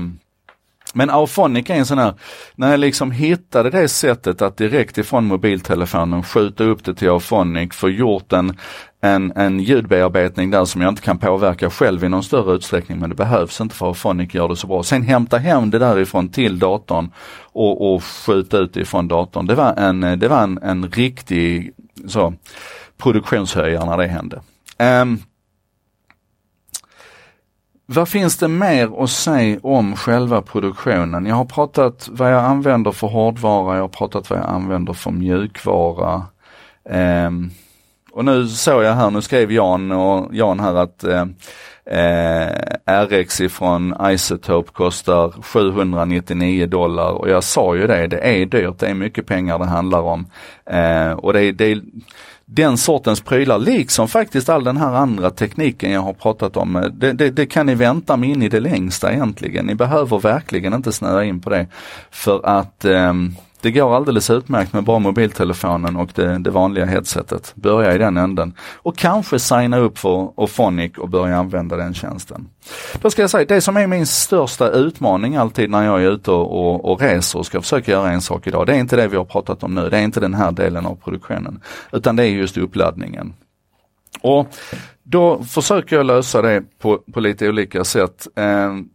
[0.95, 2.15] men Auphonic är en sån här,
[2.55, 7.75] när jag liksom hittade det sättet att direkt ifrån mobiltelefonen skjuta upp det till Auphonic,
[7.75, 8.57] få gjort en,
[9.01, 13.11] en, en ljudbearbetning där som jag inte kan påverka själv i någon större utsträckning men
[13.11, 14.83] det behövs inte för Auphonic gör det så bra.
[14.83, 17.11] Sen hämta hem det därifrån till datorn
[17.53, 19.47] och, och skjuta ut ifrån datorn.
[19.47, 21.73] Det var en, det var en, en riktig
[22.09, 22.35] så,
[22.99, 24.41] produktionshöjare när det hände.
[24.79, 25.19] Um,
[27.87, 31.27] vad finns det mer att säga om själva produktionen?
[31.27, 35.11] Jag har pratat vad jag använder för hårdvara, jag har pratat vad jag använder för
[35.11, 36.23] mjukvara.
[37.27, 37.51] Um,
[38.12, 41.27] och nu såg jag här, nu skrev Jan och Jan här att eh,
[41.87, 48.79] eh RX ifrån Isotope kostar 799 dollar och jag sa ju det, det är dyrt,
[48.79, 50.27] det är mycket pengar det handlar om.
[50.66, 51.81] Eh, och det, det
[52.47, 56.77] den sortens prylar, liksom faktiskt all den här andra tekniken jag har pratat om.
[56.77, 59.67] Eh, det, det, det, kan ni vänta med in i det längsta egentligen.
[59.67, 61.67] Ni behöver verkligen inte snöa in på det.
[62.11, 67.53] För att um, det går alldeles utmärkt med bara mobiltelefonen och det, det, vanliga headsetet.
[67.55, 68.55] Börja i den änden.
[68.74, 72.48] Och kanske signa upp för Ophonic och börja använda den tjänsten.
[73.00, 76.31] Då ska jag säga, det som är min största utmaning alltid när jag är ute
[76.31, 78.66] och, och, och reser och ska försöka göra en sak idag.
[78.66, 80.87] Det är inte det vi har pratat om nu, det är inte den här delen
[80.87, 81.61] av produktionen.
[81.92, 83.35] Utan det är just uppladdningen.
[84.20, 84.48] Och
[85.03, 88.29] då försöker jag lösa det på, på lite olika sätt.
[88.37, 88.88] Ehm,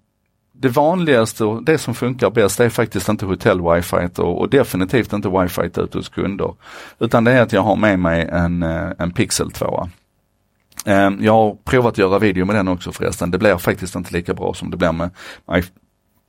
[0.62, 5.30] det vanligaste och det som funkar bäst är faktiskt inte hotell-wifi och, och, definitivt inte
[5.30, 6.54] wifi ute hos kunder.
[7.00, 9.90] Utan det är att jag har med mig en, eh, en Pixel 2.
[10.86, 13.32] Ehm, jag har provat att göra video med den också förresten.
[13.32, 15.10] Det blir faktiskt inte lika bra som det blir med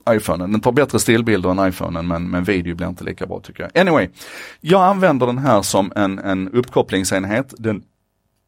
[0.09, 0.51] iPhonen.
[0.51, 3.81] Den tar bättre stillbilder än iPhonen men, men video blir inte lika bra tycker jag.
[3.81, 4.09] Anyway,
[4.61, 7.53] jag använder den här som en, en uppkopplingsenhet.
[7.57, 7.83] Den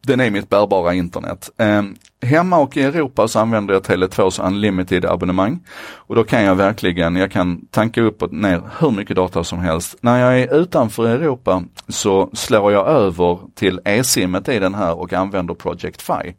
[0.08, 1.50] den är mitt bärbara internet.
[1.58, 1.84] Eh,
[2.22, 5.60] hemma och i Europa så använder jag Tele2s Unlimited abonnemang.
[5.96, 9.60] Och då kan jag verkligen, jag kan tanka upp och ner hur mycket data som
[9.60, 9.96] helst.
[10.02, 15.14] När jag är utanför Europa så slår jag över till e-simmet i den här och
[15.14, 16.36] använder Project Fi.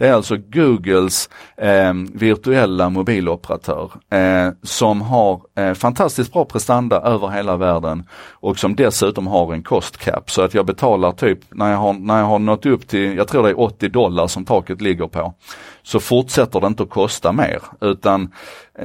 [0.00, 7.28] Det är alltså Googles eh, virtuella mobiloperatör eh, som har eh, fantastiskt bra prestanda över
[7.28, 10.30] hela världen och som dessutom har en cost cap.
[10.30, 13.28] Så att jag betalar typ när jag har, när jag har nått upp till, jag
[13.28, 15.34] tror det är 80 dollar som taket ligger på,
[15.82, 17.62] så fortsätter det inte att kosta mer.
[17.80, 18.32] Utan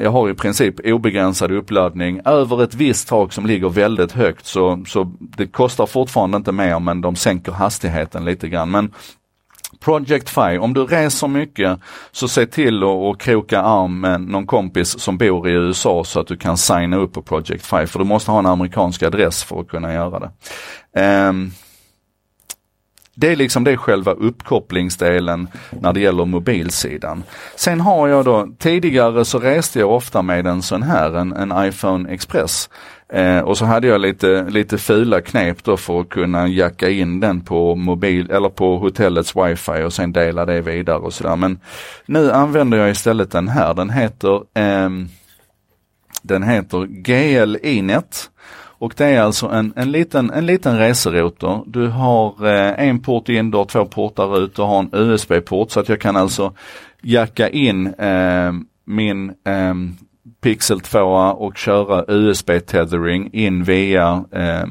[0.01, 2.21] jag har i princip obegränsad uppladdning.
[2.25, 6.80] Över ett visst tak som ligger väldigt högt så, så det kostar fortfarande inte mer
[6.80, 8.71] men de sänker hastigheten lite grann.
[8.71, 8.91] Men
[9.86, 11.80] Project Fi, om du reser mycket
[12.12, 16.28] så se till att kroka arm med någon kompis som bor i USA så att
[16.28, 19.60] du kan signa upp på Project Fi för du måste ha en amerikansk adress för
[19.60, 20.32] att kunna göra det.
[21.30, 21.52] Um,
[23.15, 27.23] det är liksom det själva uppkopplingsdelen när det gäller mobilsidan.
[27.56, 31.67] Sen har jag då, tidigare så reste jag ofta med en sån här, en, en
[31.67, 32.69] iPhone Express.
[33.13, 37.19] Eh, och så hade jag lite, lite fula knep då för att kunna jacka in
[37.19, 41.36] den på mobil eller på hotellets wifi och sen dela det vidare och sådär.
[41.36, 41.60] Men
[42.06, 43.73] nu använder jag istället den här.
[43.73, 44.89] Den heter, eh,
[46.21, 48.30] den heter GLI-net.
[48.78, 51.64] Och det är alltså en, en, liten, en liten reserouter.
[51.66, 55.72] Du har eh, en port in, du har två portar ut, du har en USB-port
[55.72, 56.54] så att jag kan alltså
[57.02, 58.54] jacka in eh,
[58.86, 59.74] min eh,
[60.42, 61.00] Pixel 2
[61.32, 64.64] och köra USB-tethering in via eh,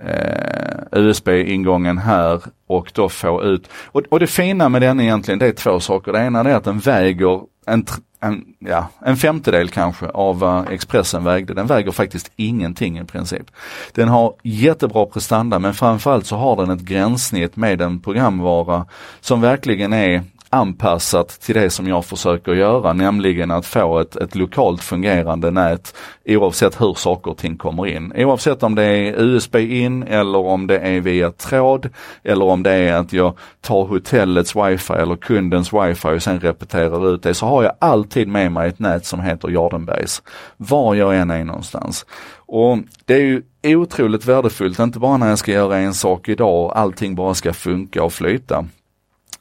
[0.00, 0.54] eh
[0.92, 3.68] USB-ingången här och då få ut.
[3.86, 6.12] Och, och, det fina med den egentligen det är två saker.
[6.12, 7.86] Det ena är att den väger en,
[8.24, 11.54] en, ja, en femtedel kanske av vad Expressen vägde.
[11.54, 13.50] Den väger faktiskt ingenting i princip.
[13.92, 18.86] Den har jättebra prestanda men framförallt så har den ett gränssnitt med en programvara
[19.20, 20.22] som verkligen är
[20.54, 25.94] anpassat till det som jag försöker göra, nämligen att få ett, ett lokalt fungerande nät
[26.26, 28.12] oavsett hur saker och ting kommer in.
[28.16, 31.88] Oavsett om det är USB in eller om det är via tråd
[32.22, 37.14] eller om det är att jag tar hotellets wifi eller kundens wifi och sen repeterar
[37.14, 40.22] ut det så har jag alltid med mig ett nät som heter Jardenbergs.
[40.56, 42.06] Var jag än är någonstans.
[42.46, 43.42] Och det är ju
[43.76, 47.52] otroligt värdefullt, inte bara när jag ska göra en sak idag och allting bara ska
[47.52, 48.64] funka och flyta.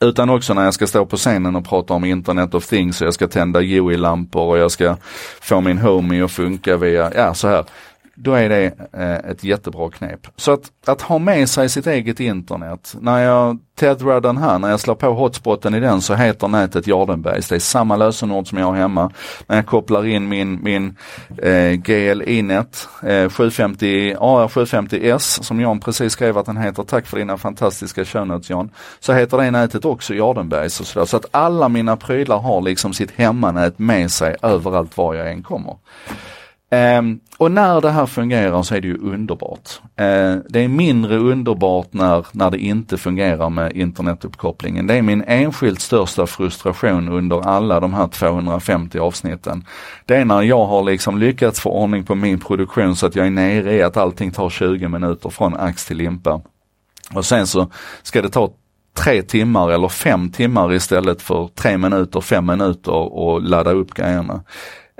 [0.04, 3.08] Utan också när jag ska stå på scenen och prata om internet of things och
[3.08, 4.98] jag ska tända Joey-lampor och jag ska
[5.42, 7.66] få min homie att funka via, ja så här
[8.16, 10.28] då är det eh, ett jättebra knep.
[10.36, 12.96] Så att, att ha med sig sitt eget internet.
[13.00, 16.88] När jag tethrar den här, när jag slår på hotspoten i den så heter nätet
[16.88, 17.48] Jardenbergs.
[17.48, 19.12] Det är samma lösenord som jag har hemma.
[19.48, 20.98] När jag kopplar in min, min
[21.38, 26.84] eh, GLI-net eh, 750 AR750S som Jan precis skrev att den heter.
[26.84, 28.70] Tack för dina fantastiska shownotes Jan.
[29.00, 31.06] Så heter det nätet också Jardenbergs och sådär.
[31.06, 35.44] Så att alla mina prylar har liksom sitt hemmanät med sig överallt var jag än
[35.44, 35.76] kommer.
[36.74, 39.70] Um, och när det här fungerar så är det ju underbart.
[40.02, 44.88] Uh, det är mindre underbart när, när det inte fungerar med internetuppkopplingen.
[44.88, 49.66] Det är min enskilt största frustration under alla de här 250 avsnitten.
[50.06, 53.26] Det är när jag har liksom lyckats få ordning på min produktion så att jag
[53.28, 56.42] är nere i att allting tar 20 minuter från ax till limpa.
[57.14, 57.72] Och sen så
[58.04, 58.54] ska det ta
[58.98, 64.44] tre timmar eller fem timmar istället för tre minuter, fem minuter och ladda upp grejerna.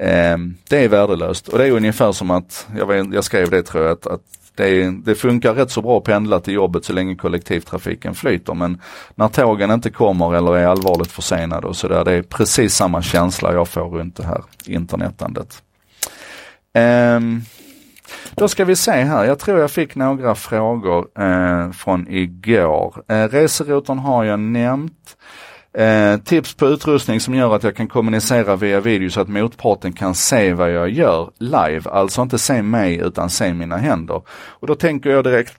[0.04, 0.38] Eh,
[0.70, 3.84] det är värdelöst och det är ungefär som att, jag, vet, jag skrev det tror
[3.84, 4.22] jag, att, att
[4.56, 8.82] det, det, funkar rätt så bra att pendla till jobbet så länge kollektivtrafiken flyter men
[9.16, 13.54] när tågen inte kommer eller är allvarligt försenade och sådär, det är precis samma känsla
[13.54, 15.64] jag får runt det här internetandet.
[17.18, 17.42] Um,
[18.36, 23.04] då ska vi se här, jag tror jag fick några frågor eh, från igår.
[23.08, 25.18] Eh, reserotorn har jag nämnt.
[25.78, 29.94] Eh, tips på utrustning som gör att jag kan kommunicera via video så att motparten
[29.94, 31.90] kan se vad jag gör live.
[31.90, 34.22] Alltså inte se mig utan se mina händer.
[34.30, 35.54] Och då tänker jag direkt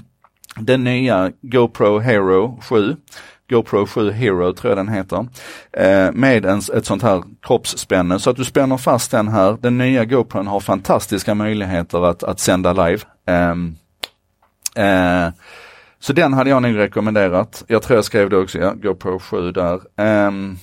[0.60, 2.96] den nya GoPro Hero 7.
[3.50, 5.26] GoPro 7 Hero tror jag den heter.
[5.72, 9.56] Eh, med en, ett sånt här kroppsspänne så att du spänner fast den här.
[9.60, 13.02] Den nya GoPron har fantastiska möjligheter att, att sända live.
[13.26, 13.76] Um,
[14.78, 15.28] uh,
[16.00, 17.64] så den hade jag nog rekommenderat.
[17.66, 19.80] Jag tror jag skrev det också, ja, GoPro 7 där.
[20.26, 20.58] Um,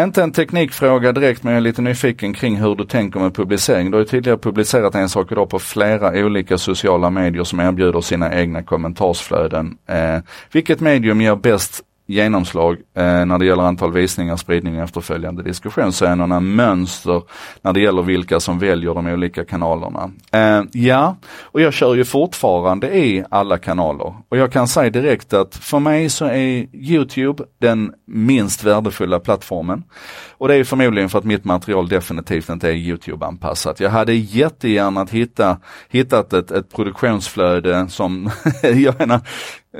[0.00, 3.90] inte en teknikfråga direkt men jag är lite nyfiken kring hur du tänker med publicering.
[3.90, 8.00] Du har ju tidigare publicerat en sak idag på flera olika sociala medier som erbjuder
[8.00, 9.78] sina egna kommentarsflöden.
[9.86, 10.18] Eh,
[10.52, 15.92] vilket medium ger bäst genomslag eh, när det gäller antal visningar, spridning och efterföljande diskussion.
[15.92, 17.22] Så är det några mönster
[17.62, 20.10] när det gäller vilka som väljer de olika kanalerna.
[20.32, 24.14] Eh, ja, och jag kör ju fortfarande i alla kanaler.
[24.28, 29.84] Och jag kan säga direkt att för mig så är Youtube den minst värdefulla plattformen.
[30.30, 33.80] Och det är förmodligen för att mitt material definitivt inte är Youtube-anpassat.
[33.80, 38.30] Jag hade jättegärna hitta, hittat ett, ett produktionsflöde som,
[38.62, 39.20] jag menar,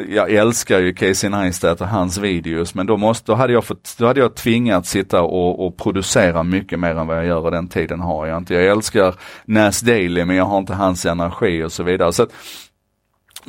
[0.09, 3.95] jag älskar ju Casey Neistat och hans videos men då, måste, då, hade, jag fått,
[3.99, 7.51] då hade jag tvingats sitta och, och, producera mycket mer än vad jag gör och
[7.51, 8.55] den tiden har jag inte.
[8.55, 12.13] Jag älskar Nas Daily men jag har inte hans energi och så vidare.
[12.13, 12.33] Så att,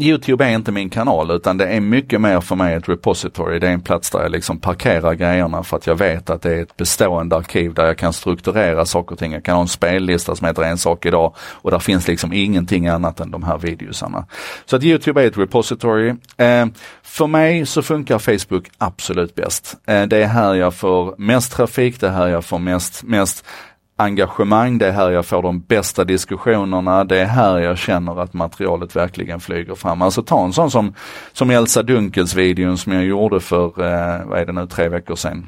[0.02, 3.60] Youtube är inte min kanal utan det är mycket mer för mig ett repository.
[3.60, 6.56] Det är en plats där jag liksom parkerar grejerna för att jag vet att det
[6.56, 9.32] är ett bestående arkiv där jag kan strukturera saker och ting.
[9.32, 12.88] Jag kan ha en spellista som heter en sak idag och där finns liksom ingenting
[12.88, 14.26] annat än de här videosarna.
[14.66, 16.10] Så att Youtube är ett repository.
[16.38, 16.66] Eh,
[17.04, 19.78] för mig så funkar Facebook absolut bäst.
[19.88, 23.46] Eh, det är här jag får mest trafik, det är här jag får mest, mest
[24.00, 28.34] engagemang, det är här jag får de bästa diskussionerna, det är här jag känner att
[28.34, 30.02] materialet verkligen flyger fram.
[30.02, 30.94] Alltså ta en sån som,
[31.34, 35.16] som Elsa Dunkels videon som jag gjorde för, eh, vad är det nu, tre veckor
[35.16, 35.48] sedan.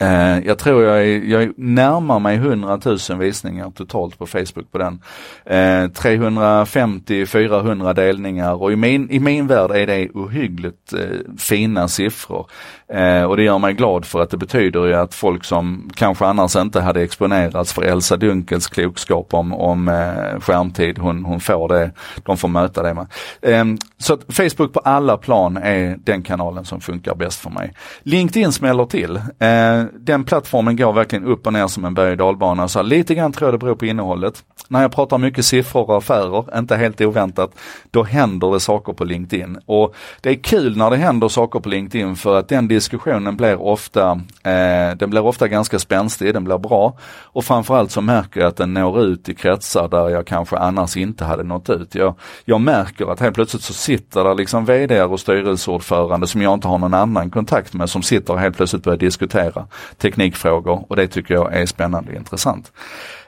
[0.00, 4.78] Eh, jag tror jag, är, jag närmar mig 100 000 visningar totalt på Facebook på
[4.78, 5.02] den.
[5.44, 11.00] Eh, 350-400 delningar och i min, i min värld är det ohyggligt eh,
[11.38, 12.46] fina siffror.
[12.92, 16.26] Eh, och det gör mig glad för att det betyder ju att folk som kanske
[16.26, 21.68] annars inte hade exponerats för Elsa Dunkels klokskap om, om eh, skärmtid, hon, hon får
[21.68, 21.90] det,
[22.24, 23.06] de får möta det med.
[23.42, 27.72] Ehm, så att Facebook på alla plan är den kanalen som funkar bäst för mig.
[28.02, 29.16] LinkedIn smäller till.
[29.16, 32.68] Eh, den plattformen går verkligen upp och ner som en berg och dalbana.
[32.68, 34.44] Så lite grann tror jag det beror på innehållet.
[34.68, 37.50] När jag pratar mycket siffror och affärer, inte helt oväntat,
[37.90, 39.58] då händer det saker på LinkedIn.
[39.66, 43.62] Och det är kul när det händer saker på LinkedIn för att den diskussionen blir
[43.62, 44.10] ofta,
[44.42, 46.96] eh, den blir ofta ganska spänstig, den blir bra.
[47.22, 50.96] Och framförallt så märker jag att den når ut i kretsar där jag kanske annars
[50.96, 51.94] inte hade nått ut.
[51.94, 52.14] Jag,
[52.44, 56.68] jag märker att helt plötsligt så sitter där liksom vd och styrelseordförande som jag inte
[56.68, 59.66] har någon annan kontakt med som sitter och helt plötsligt börjar diskutera
[59.98, 62.72] teknikfrågor och det tycker jag är spännande och intressant.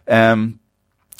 [0.07, 0.59] Um,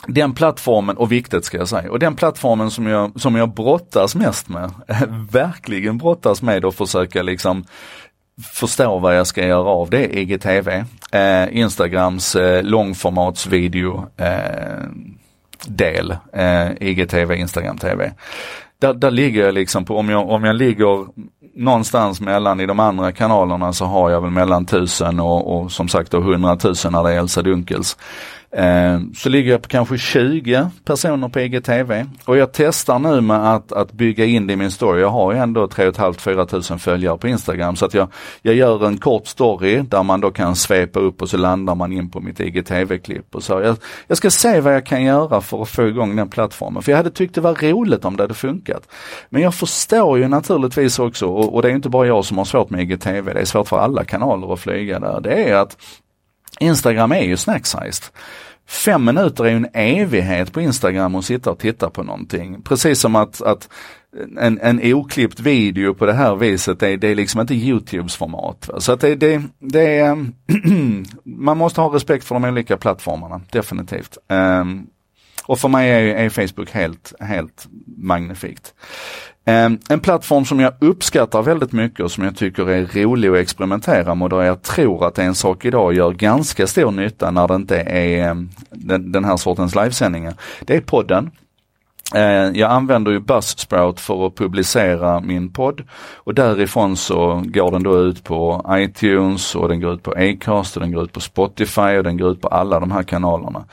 [0.07, 4.15] den plattformen, och viktigt ska jag säga, och den plattformen som jag, som jag brottas
[4.15, 4.71] mest med,
[5.31, 7.65] verkligen brottas med och försöka liksom
[8.43, 10.85] förstå vad jag ska göra av, det är IGTV.
[11.13, 14.89] Eh, Instagrams eh, långformatsvideo eh,
[15.67, 18.13] del, eh, IGTV, Instagram TV.
[18.79, 21.07] Där, där ligger jag liksom på, om jag, om jag ligger
[21.55, 25.89] någonstans mellan i de andra kanalerna så har jag väl mellan 1000 och, och som
[25.89, 27.97] sagt 100 000 när det är Elsa Dunkels.
[28.57, 33.55] Ehm, så ligger jag på kanske 20 personer på IGTV och jag testar nu med
[33.55, 35.01] att, att bygga in det i min story.
[35.01, 38.09] Jag har ju ändå 3 500 tusen följare på Instagram så att jag,
[38.43, 41.93] jag gör en kort story där man då kan svepa upp och så landar man
[41.93, 43.61] in på mitt IGTV-klipp och så.
[43.61, 43.77] Jag,
[44.07, 46.83] jag ska se vad jag kan göra för att få igång den plattformen.
[46.83, 48.89] För jag hade tyckt det var roligt om det hade funkat.
[49.29, 52.45] Men jag förstår ju naturligtvis också, och, och det är inte bara jag som har
[52.45, 55.21] svårt med IGTV, det är svårt för alla kanaler att flyga där.
[55.21, 55.77] Det är att
[56.61, 58.05] Instagram är ju snacksized.
[58.69, 62.63] Fem minuter är ju en evighet på Instagram att sitta och titta på någonting.
[62.63, 63.69] Precis som att, att
[64.39, 68.71] en, en oklippt video på det här viset, det, det är liksom inte Youtubes format.
[68.79, 70.27] Så att det, det, det är,
[71.25, 74.19] man måste ha respekt för de olika plattformarna, definitivt.
[74.29, 74.87] Um,
[75.45, 78.75] och för mig är, är Facebook helt, helt magnifikt.
[79.45, 83.37] Ehm, en plattform som jag uppskattar väldigt mycket och som jag tycker är rolig att
[83.37, 87.49] experimentera med och där jag tror att en sak idag gör ganska stor nytta när
[87.49, 90.35] det inte är ehm, den, den här sortens livesändningar.
[90.61, 91.31] Det är podden.
[92.15, 95.83] Ehm, jag använder ju Buzzsprout för att publicera min podd
[96.15, 100.77] och därifrån så går den då ut på iTunes och den går ut på Acast
[100.77, 103.65] och den går ut på Spotify och den går ut på alla de här kanalerna.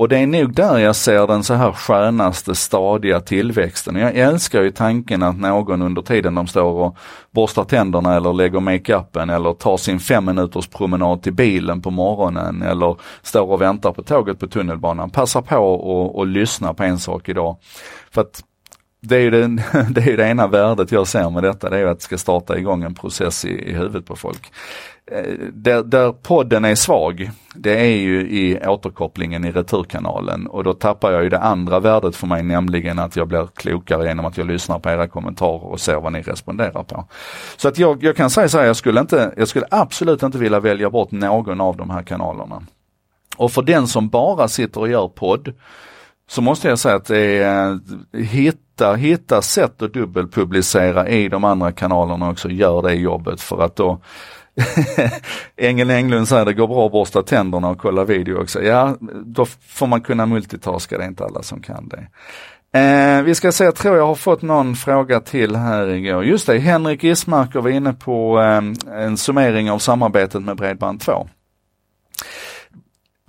[0.00, 3.96] Och det är nog där jag ser den så här skönaste stadiga tillväxten.
[3.96, 6.96] Jag älskar ju tanken att någon under tiden de står och
[7.30, 12.62] borstar tänderna eller lägger makeupen eller tar sin fem minuters promenad till bilen på morgonen
[12.62, 15.10] eller står och väntar på tåget på tunnelbanan.
[15.10, 17.56] Passar på och, och lyssna på en sak idag.
[18.10, 18.42] För att
[19.00, 19.46] det är, ju det,
[19.90, 22.58] det är det ena värdet jag ser med detta, det är att det ska starta
[22.58, 24.52] igång en process i, i huvudet på folk.
[25.12, 30.74] Eh, där, där podden är svag, det är ju i återkopplingen i returkanalen och då
[30.74, 34.36] tappar jag ju det andra värdet för mig, nämligen att jag blir klokare genom att
[34.36, 37.04] jag lyssnar på era kommentarer och ser vad ni responderar på.
[37.56, 40.38] Så att jag, jag kan säga så här, jag skulle, inte, jag skulle absolut inte
[40.38, 42.62] vilja välja bort någon av de här kanalerna.
[43.36, 45.52] Och för den som bara sitter och gör podd,
[46.28, 51.44] så måste jag säga att det är, eh, hitta, hitta sätt att dubbelpublicera i de
[51.44, 54.00] andra kanalerna också, gör det jobbet för att då
[55.56, 58.62] Engel Englund säger det går bra att borsta tänderna och kolla video också.
[58.62, 62.06] Ja, då får man kunna multitaska, det är inte alla som kan det.
[62.72, 66.24] Eh, vi ska se, jag tror jag har fått någon fråga till här igår.
[66.24, 71.28] Just det, Henrik Ismarker var inne på eh, en summering av samarbetet med Bredband2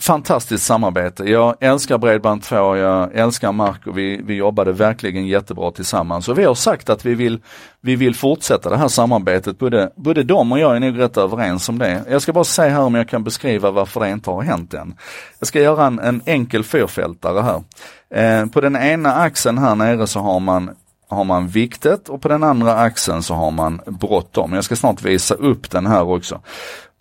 [0.03, 1.23] fantastiskt samarbete.
[1.23, 3.91] Jag älskar Bredband2, jag älskar Marco.
[3.91, 7.39] Vi, vi jobbade verkligen jättebra tillsammans och vi har sagt att vi vill,
[7.81, 9.59] vi vill fortsätta det här samarbetet.
[9.59, 12.03] Både, både de och jag är nog rätt överens om det.
[12.09, 14.93] Jag ska bara säga här om jag kan beskriva varför det inte har hänt än.
[15.39, 17.63] Jag ska göra en, en enkel fyrfältare här.
[18.09, 20.71] Eh, på den ena axeln här nere så har man
[21.07, 24.53] har man viktet och på den andra axeln så har man bråttom.
[24.53, 26.41] Jag ska snart visa upp den här också.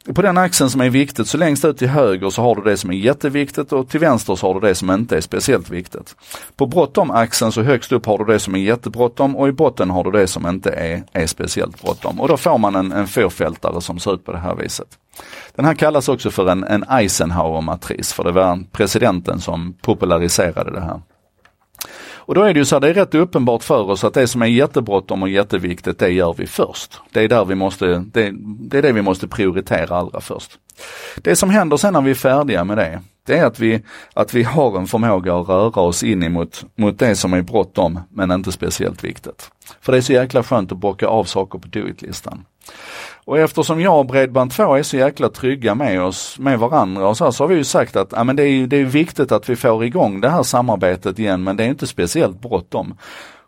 [0.05, 2.77] På den axeln som är viktigt, så längst ut till höger så har du det
[2.77, 6.17] som är jätteviktigt och till vänster så har du det som inte är speciellt viktigt.
[6.57, 10.05] På bråttom-axeln så högst upp har du det som är jättebråttom och i botten har
[10.05, 12.21] du det som inte är, är speciellt bråttom.
[12.21, 14.89] Och då får man en, en fyrfältare som ser ut på det här viset.
[15.55, 20.81] Den här kallas också för en, en Eisenhower-matris, för det var presidenten som populariserade det
[20.81, 21.01] här.
[22.21, 24.27] Och då är det ju så här, det är rätt uppenbart för oss att det
[24.27, 27.01] som är jättebråttom och jätteviktigt, det gör vi först.
[27.13, 30.59] Det är där vi måste, det, det är det vi måste prioritera allra först.
[31.17, 33.83] Det som händer sen när vi är färdiga med det, det är att vi,
[34.15, 38.01] att vi har en förmåga att röra oss in emot mot det som är bråttom
[38.11, 39.51] men inte speciellt viktigt.
[39.81, 42.45] För det är så jäkla skönt att bocka av saker på do-it-listan.
[43.25, 47.25] Och eftersom jag och Bredband2 är så jäkla trygga med oss, med varandra och så,
[47.25, 49.49] här, så har vi ju sagt att ja, men det, är, det är viktigt att
[49.49, 52.95] vi får igång det här samarbetet igen men det är inte speciellt bråttom.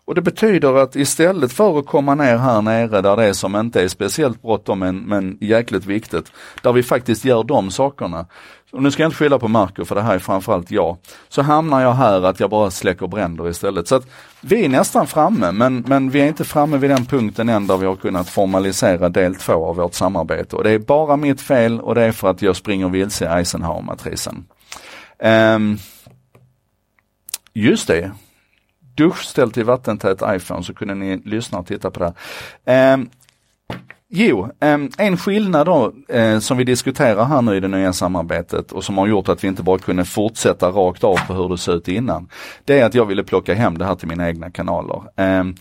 [0.05, 3.57] Och det betyder att istället för att komma ner här nere där det är som
[3.57, 8.27] inte är speciellt bråttom men, men jäkligt viktigt, där vi faktiskt gör de sakerna.
[8.73, 10.97] Och nu ska jag inte skylla på Marco för det här är framförallt jag.
[11.29, 13.89] Så hamnar jag här att jag bara släcker bränder istället.
[13.89, 14.07] Så att
[14.41, 17.77] vi är nästan framme men, men vi är inte framme vid den punkten än där
[17.77, 20.57] vi har kunnat formalisera del två av vårt samarbete.
[20.57, 23.29] Och det är bara mitt fel och det är för att jag springer vilse i
[23.29, 24.45] Eisenhower-matrisen.
[25.19, 25.79] Um,
[27.53, 28.11] just det,
[28.95, 32.13] duschställ till vattentät iPhone så kunde ni lyssna och titta på
[32.65, 32.95] det.
[32.95, 33.11] Um,
[34.15, 38.73] Jo, ehm, en skillnad då eh, som vi diskuterar här nu i det nya samarbetet
[38.73, 41.59] och som har gjort att vi inte bara kunde fortsätta rakt av på hur det
[41.59, 42.29] såg ut innan.
[42.65, 45.03] Det är att jag ville plocka hem det här till mina egna kanaler.
[45.17, 45.55] Ehm,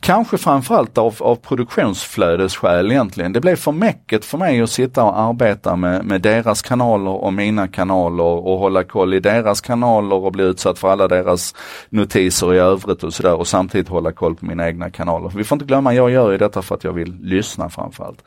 [0.00, 3.32] Kanske framförallt av, av produktionsflödesskäl egentligen.
[3.32, 7.32] Det blev för mäcket för mig att sitta och arbeta med, med deras kanaler och
[7.32, 11.54] mina kanaler och hålla koll i deras kanaler och bli utsatt för alla deras
[11.88, 15.32] notiser i övrigt och sådär och samtidigt hålla koll på mina egna kanaler.
[15.36, 18.24] Vi får inte glömma, jag gör ju detta för att jag vill lyssna framförallt.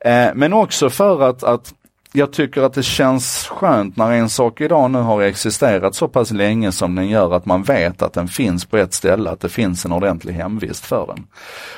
[0.00, 1.74] Eh, men också för att, att
[2.12, 6.30] jag tycker att det känns skönt när en sak idag nu har existerat så pass
[6.30, 9.48] länge som den gör att man vet att den finns på ett ställe, att det
[9.48, 11.26] finns en ordentlig hemvist för den.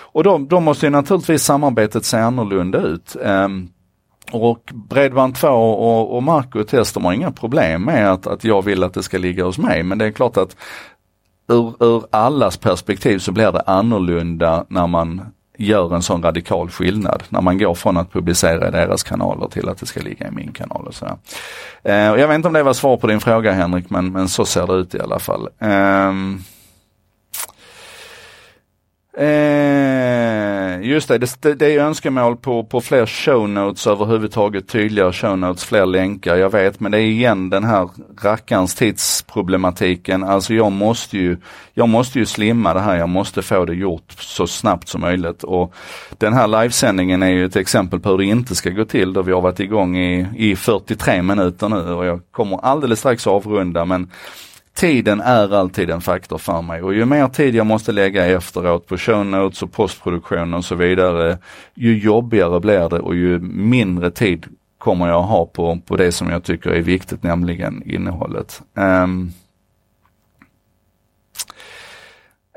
[0.01, 3.17] Och då, då måste ju naturligtvis samarbetet se annorlunda ut.
[3.21, 3.69] Um,
[4.33, 8.85] och Bredband2 och, och Marco och Test har inga problem med att, att jag vill
[8.85, 10.57] att det ska ligga hos mig men det är klart att
[11.49, 15.21] ur, ur allas perspektiv så blir det annorlunda när man
[15.65, 19.69] gör en sån radikal skillnad när man går från att publicera i deras kanaler till
[19.69, 20.87] att det ska ligga i min kanal.
[20.87, 21.17] Och sådär.
[21.85, 24.45] Eh, jag vet inte om det var svar på din fråga Henrik men, men så
[24.45, 25.49] ser det ut i alla fall.
[25.59, 26.13] Eh,
[29.17, 35.39] Eh, just det, det, det är önskemål på, på fler show notes överhuvudtaget, tydligare show
[35.39, 37.89] notes, fler länkar, jag vet, men det är igen den här
[38.23, 40.25] rackarns tidsproblematiken.
[40.25, 41.37] Alltså jag måste ju,
[41.75, 45.45] jag måste ju slimma det här, jag måste få det gjort så snabbt som möjligt.
[45.45, 45.75] Och
[46.19, 49.23] den här livesändningen är ju ett exempel på hur det inte ska gå till, då
[49.23, 53.85] vi har varit igång i, i 43 minuter nu och jag kommer alldeles strax avrunda
[53.85, 54.11] men
[54.75, 58.87] tiden är alltid en faktor för mig och ju mer tid jag måste lägga efteråt
[58.87, 61.39] på show notes och postproduktion och så vidare,
[61.75, 64.47] ju jobbigare blir det och ju mindre tid
[64.79, 68.63] kommer jag ha på, på det som jag tycker är viktigt, nämligen innehållet.
[68.75, 69.33] Um,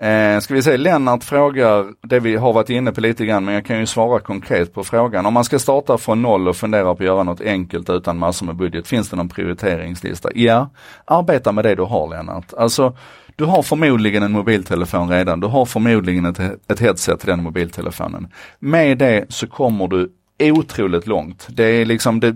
[0.01, 3.53] Eh, ska vi se, Lennart frågar det vi har varit inne på lite grann, men
[3.53, 5.25] jag kan ju svara konkret på frågan.
[5.25, 8.45] Om man ska starta från noll och fundera på att göra något enkelt utan massor
[8.45, 10.29] med budget, finns det någon prioriteringslista?
[10.35, 10.69] Ja,
[11.05, 12.53] arbeta med det du har Lennart.
[12.57, 12.97] Alltså,
[13.35, 18.27] du har förmodligen en mobiltelefon redan, du har förmodligen ett, ett headset till den mobiltelefonen.
[18.59, 21.47] Med det så kommer du otroligt långt.
[21.49, 22.35] Det är liksom det,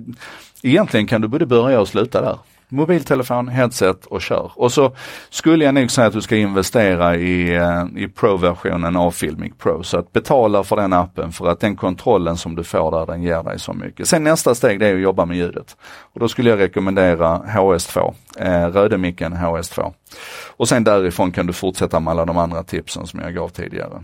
[0.63, 2.37] egentligen kan du både börja och sluta där
[2.69, 4.51] mobiltelefon, headset och kör.
[4.55, 4.95] Och så
[5.29, 9.83] skulle jag nog säga att du ska investera i, eh, i Pro-versionen av Filmic Pro.
[9.83, 13.23] Så att betala för den appen för att den kontrollen som du får där den
[13.23, 14.07] ger dig så mycket.
[14.07, 15.77] Sen nästa steg det är att jobba med ljudet.
[16.13, 19.93] Och då skulle jag rekommendera HS2, eh, Rödemicken HS2.
[20.57, 24.03] Och sen därifrån kan du fortsätta med alla de andra tipsen som jag gav tidigare.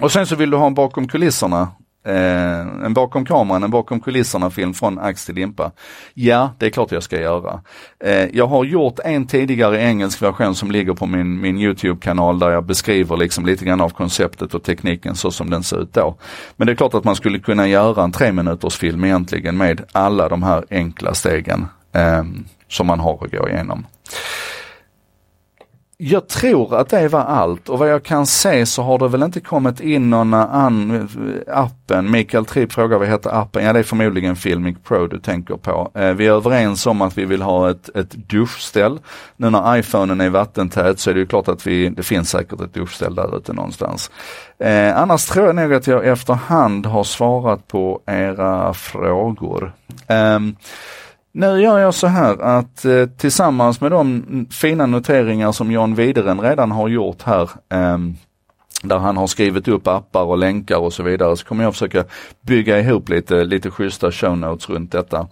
[0.00, 1.68] Och sen så vill du ha en bakom kulisserna
[2.04, 5.70] Eh, en bakom kameran, en bakom kulisserna film från ax till limpa.
[6.14, 7.60] Ja, det är klart jag ska göra.
[8.04, 12.50] Eh, jag har gjort en tidigare engelsk version som ligger på min, min Youtube-kanal där
[12.50, 16.16] jag beskriver liksom lite grann av konceptet och tekniken så som den ser ut då.
[16.56, 19.84] Men det är klart att man skulle kunna göra en tre minuters film egentligen med
[19.92, 22.24] alla de här enkla stegen eh,
[22.68, 23.86] som man har att gå igenom.
[26.04, 29.22] Jag tror att det var allt och vad jag kan se så har det väl
[29.22, 31.08] inte kommit in någon annan
[31.48, 32.10] appen.
[32.10, 33.64] Mikael Tripp frågar vad heter appen?
[33.64, 35.90] Ja det är förmodligen Filmic Pro du tänker på.
[35.94, 38.98] Eh, vi är överens om att vi vill ha ett, ett duschställ.
[39.36, 42.60] Nu när iPhonen är vattentät så är det ju klart att vi, det finns säkert
[42.60, 44.10] ett duschställ där ute någonstans.
[44.58, 49.72] Eh, annars tror jag nog att jag efterhand har svarat på era frågor.
[50.06, 50.38] Eh,
[51.32, 56.40] nu gör jag så här att eh, tillsammans med de fina noteringar som John Wideren
[56.40, 57.98] redan har gjort här eh,
[58.82, 62.04] där han har skrivit upp appar och länkar och så vidare så kommer jag försöka
[62.40, 65.26] bygga ihop lite, lite schyssta show notes runt detta.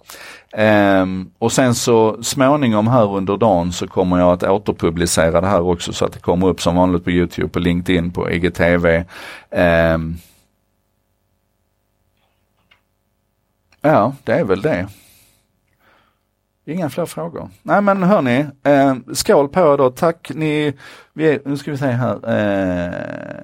[0.53, 1.05] Eh,
[1.39, 5.93] och sen så småningom här under dagen så kommer jag att återpublicera det här också
[5.93, 9.03] så att det kommer upp som vanligt på Youtube, på LinkedIn, på IGTV.
[9.51, 10.15] Ehm,
[13.81, 14.87] ja, det är väl det.
[16.65, 17.49] Inga fler frågor.
[17.63, 19.89] Nej men hörni, eh, skål på er då.
[19.89, 20.73] Tack ni,
[21.13, 22.29] vi, nu ska vi se här.
[22.29, 22.93] Eh,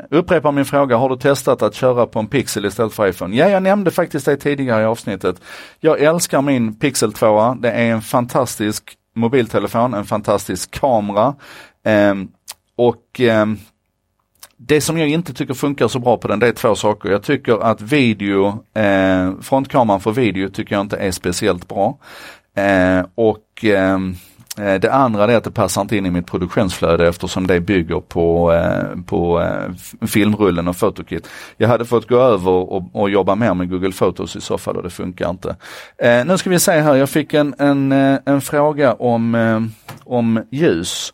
[0.09, 3.35] upprepar min fråga, har du testat att köra på en Pixel istället för iPhone?
[3.35, 5.41] Ja, jag nämnde faktiskt det tidigare i avsnittet.
[5.79, 7.57] Jag älskar min Pixel 2.
[7.59, 11.35] Det är en fantastisk mobiltelefon, en fantastisk kamera.
[11.85, 12.15] Eh,
[12.75, 13.45] och eh,
[14.57, 17.09] det som jag inte tycker funkar så bra på den, det är två saker.
[17.09, 21.97] Jag tycker att video, eh, frontkameran för video tycker jag inte är speciellt bra.
[22.57, 24.15] Eh, och ehm,
[24.57, 27.99] eh, det andra är att det passar inte in i mitt produktionsflöde eftersom det bygger
[27.99, 31.29] på, eh, på eh, filmrullen och fotokit.
[31.57, 34.77] Jag hade fått gå över och, och, jobba mer med Google Photos i så fall
[34.77, 35.55] och det funkar inte.
[35.97, 39.61] Eh, nu ska vi se här, jag fick en, en, eh, en fråga om, eh,
[40.03, 41.13] om ljus.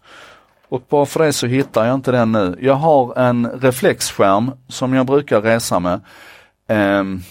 [0.70, 2.58] Och bara för det så hittar jag inte den nu.
[2.62, 6.02] Jag har en reflexskärm som jag brukar resa med.
[6.68, 7.22] Ehm,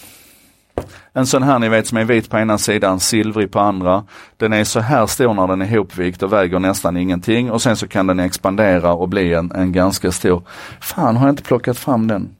[1.14, 4.04] en sån här ni vet som är vit på ena sidan, silvrig på andra.
[4.36, 7.76] Den är så här stor när den är hopvikt och väger nästan ingenting och sen
[7.76, 10.42] så kan den expandera och bli en, en ganska stor.
[10.80, 12.36] Fan har jag inte plockat fram den?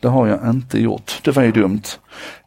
[0.00, 1.20] Det har jag inte gjort.
[1.24, 1.82] Det var ju dumt.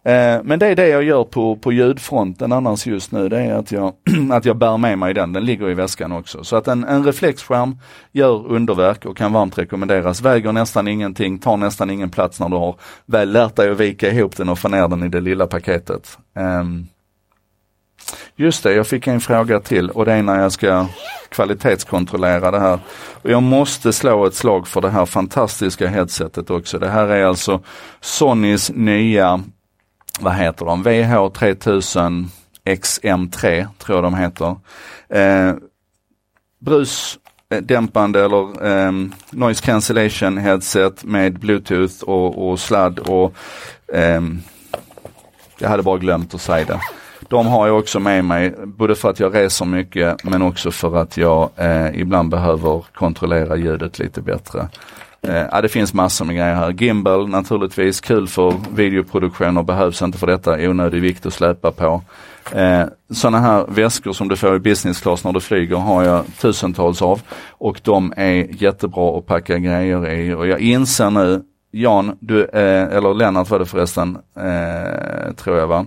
[0.06, 3.30] Eh, men det är det jag gör på, på ljudfronten annars just nu.
[3.30, 3.94] Det är att jag,
[4.32, 5.34] att jag bär med mig den.
[5.34, 6.44] Den ligger i väskan också.
[6.44, 7.78] Så att en, en reflexskärm
[8.12, 10.22] gör underverk och kan varmt rekommenderas.
[10.22, 12.76] Väger nästan ingenting, tar nästan ingen plats när du har
[13.06, 16.18] väl lärt dig att vika ihop den och få ner den i det lilla paketet.
[16.36, 16.88] Um,
[18.36, 20.88] Just det, jag fick en fråga till och det är när jag ska
[21.30, 22.80] kvalitetskontrollera det här.
[23.22, 26.80] Och jag måste slå ett slag för det här fantastiska headsetet också.
[26.80, 27.62] Det här är alltså
[28.02, 29.44] Sonys nya,
[30.20, 32.28] vad heter de, VH3000
[32.66, 34.56] XM3 tror jag de heter.
[35.10, 35.56] Eh,
[36.60, 38.92] brusdämpande eller eh,
[39.32, 43.36] noise cancellation headset med bluetooth och, och sladd och
[43.94, 44.22] eh,
[45.58, 46.80] jag hade bara glömt att säga det.
[47.30, 50.96] De har jag också med mig, både för att jag reser mycket men också för
[50.98, 54.68] att jag eh, ibland behöver kontrollera ljudet lite bättre.
[55.28, 56.72] Eh, ja, det finns massor med grejer här.
[56.72, 62.02] Gimbal naturligtvis, kul för videoproduktion och behövs inte för detta, onödig vikt att släpa på.
[62.52, 66.24] Eh, Sådana här väskor som du får i business class när du flyger har jag
[66.42, 71.44] tusentals av och de är jättebra att packa grejer i och jag inser nu
[71.76, 75.86] Jan, du, eh, eller Lennart var det förresten, eh, tror jag va.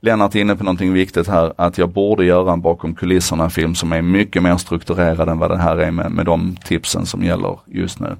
[0.00, 3.74] Lennart är inne på någonting viktigt här, att jag borde göra en bakom kulisserna film
[3.74, 7.22] som är mycket mer strukturerad än vad det här är med, med de tipsen som
[7.22, 8.16] gäller just nu.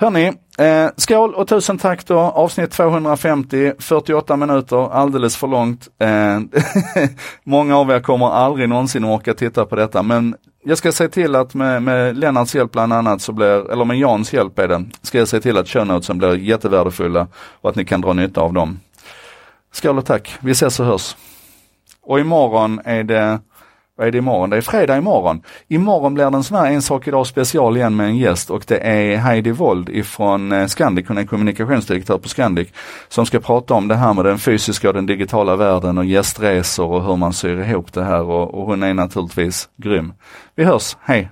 [0.00, 2.18] Hörni, eh, skål och tusen tack då.
[2.18, 5.88] Avsnitt 250, 48 minuter, alldeles för långt.
[5.98, 6.40] Eh,
[7.44, 11.36] många av er kommer aldrig någonsin orka titta på detta men jag ska se till
[11.36, 14.84] att med, med Lennarts hjälp bland annat, så blir, eller med Jans hjälp är det,
[15.02, 18.52] ska jag se till att shownotesen blir jättevärdefulla och att ni kan dra nytta av
[18.52, 18.80] dem.
[19.72, 21.16] Skål och tack, vi ses och hörs.
[22.02, 23.38] Och imorgon är det
[24.00, 24.50] vad är det imorgon?
[24.50, 25.42] Det är fredag imorgon.
[25.68, 28.64] Imorgon blir det en sån här En sak idag special igen med en gäst och
[28.66, 32.68] det är Heidi Wold ifrån eh, Scandic, hon är kommunikationsdirektör på Scandic,
[33.08, 36.90] som ska prata om det här med den fysiska och den digitala världen och gästresor
[36.90, 40.12] och hur man syr ihop det här och, och hon är naturligtvis grym.
[40.54, 41.30] Vi hörs, hej!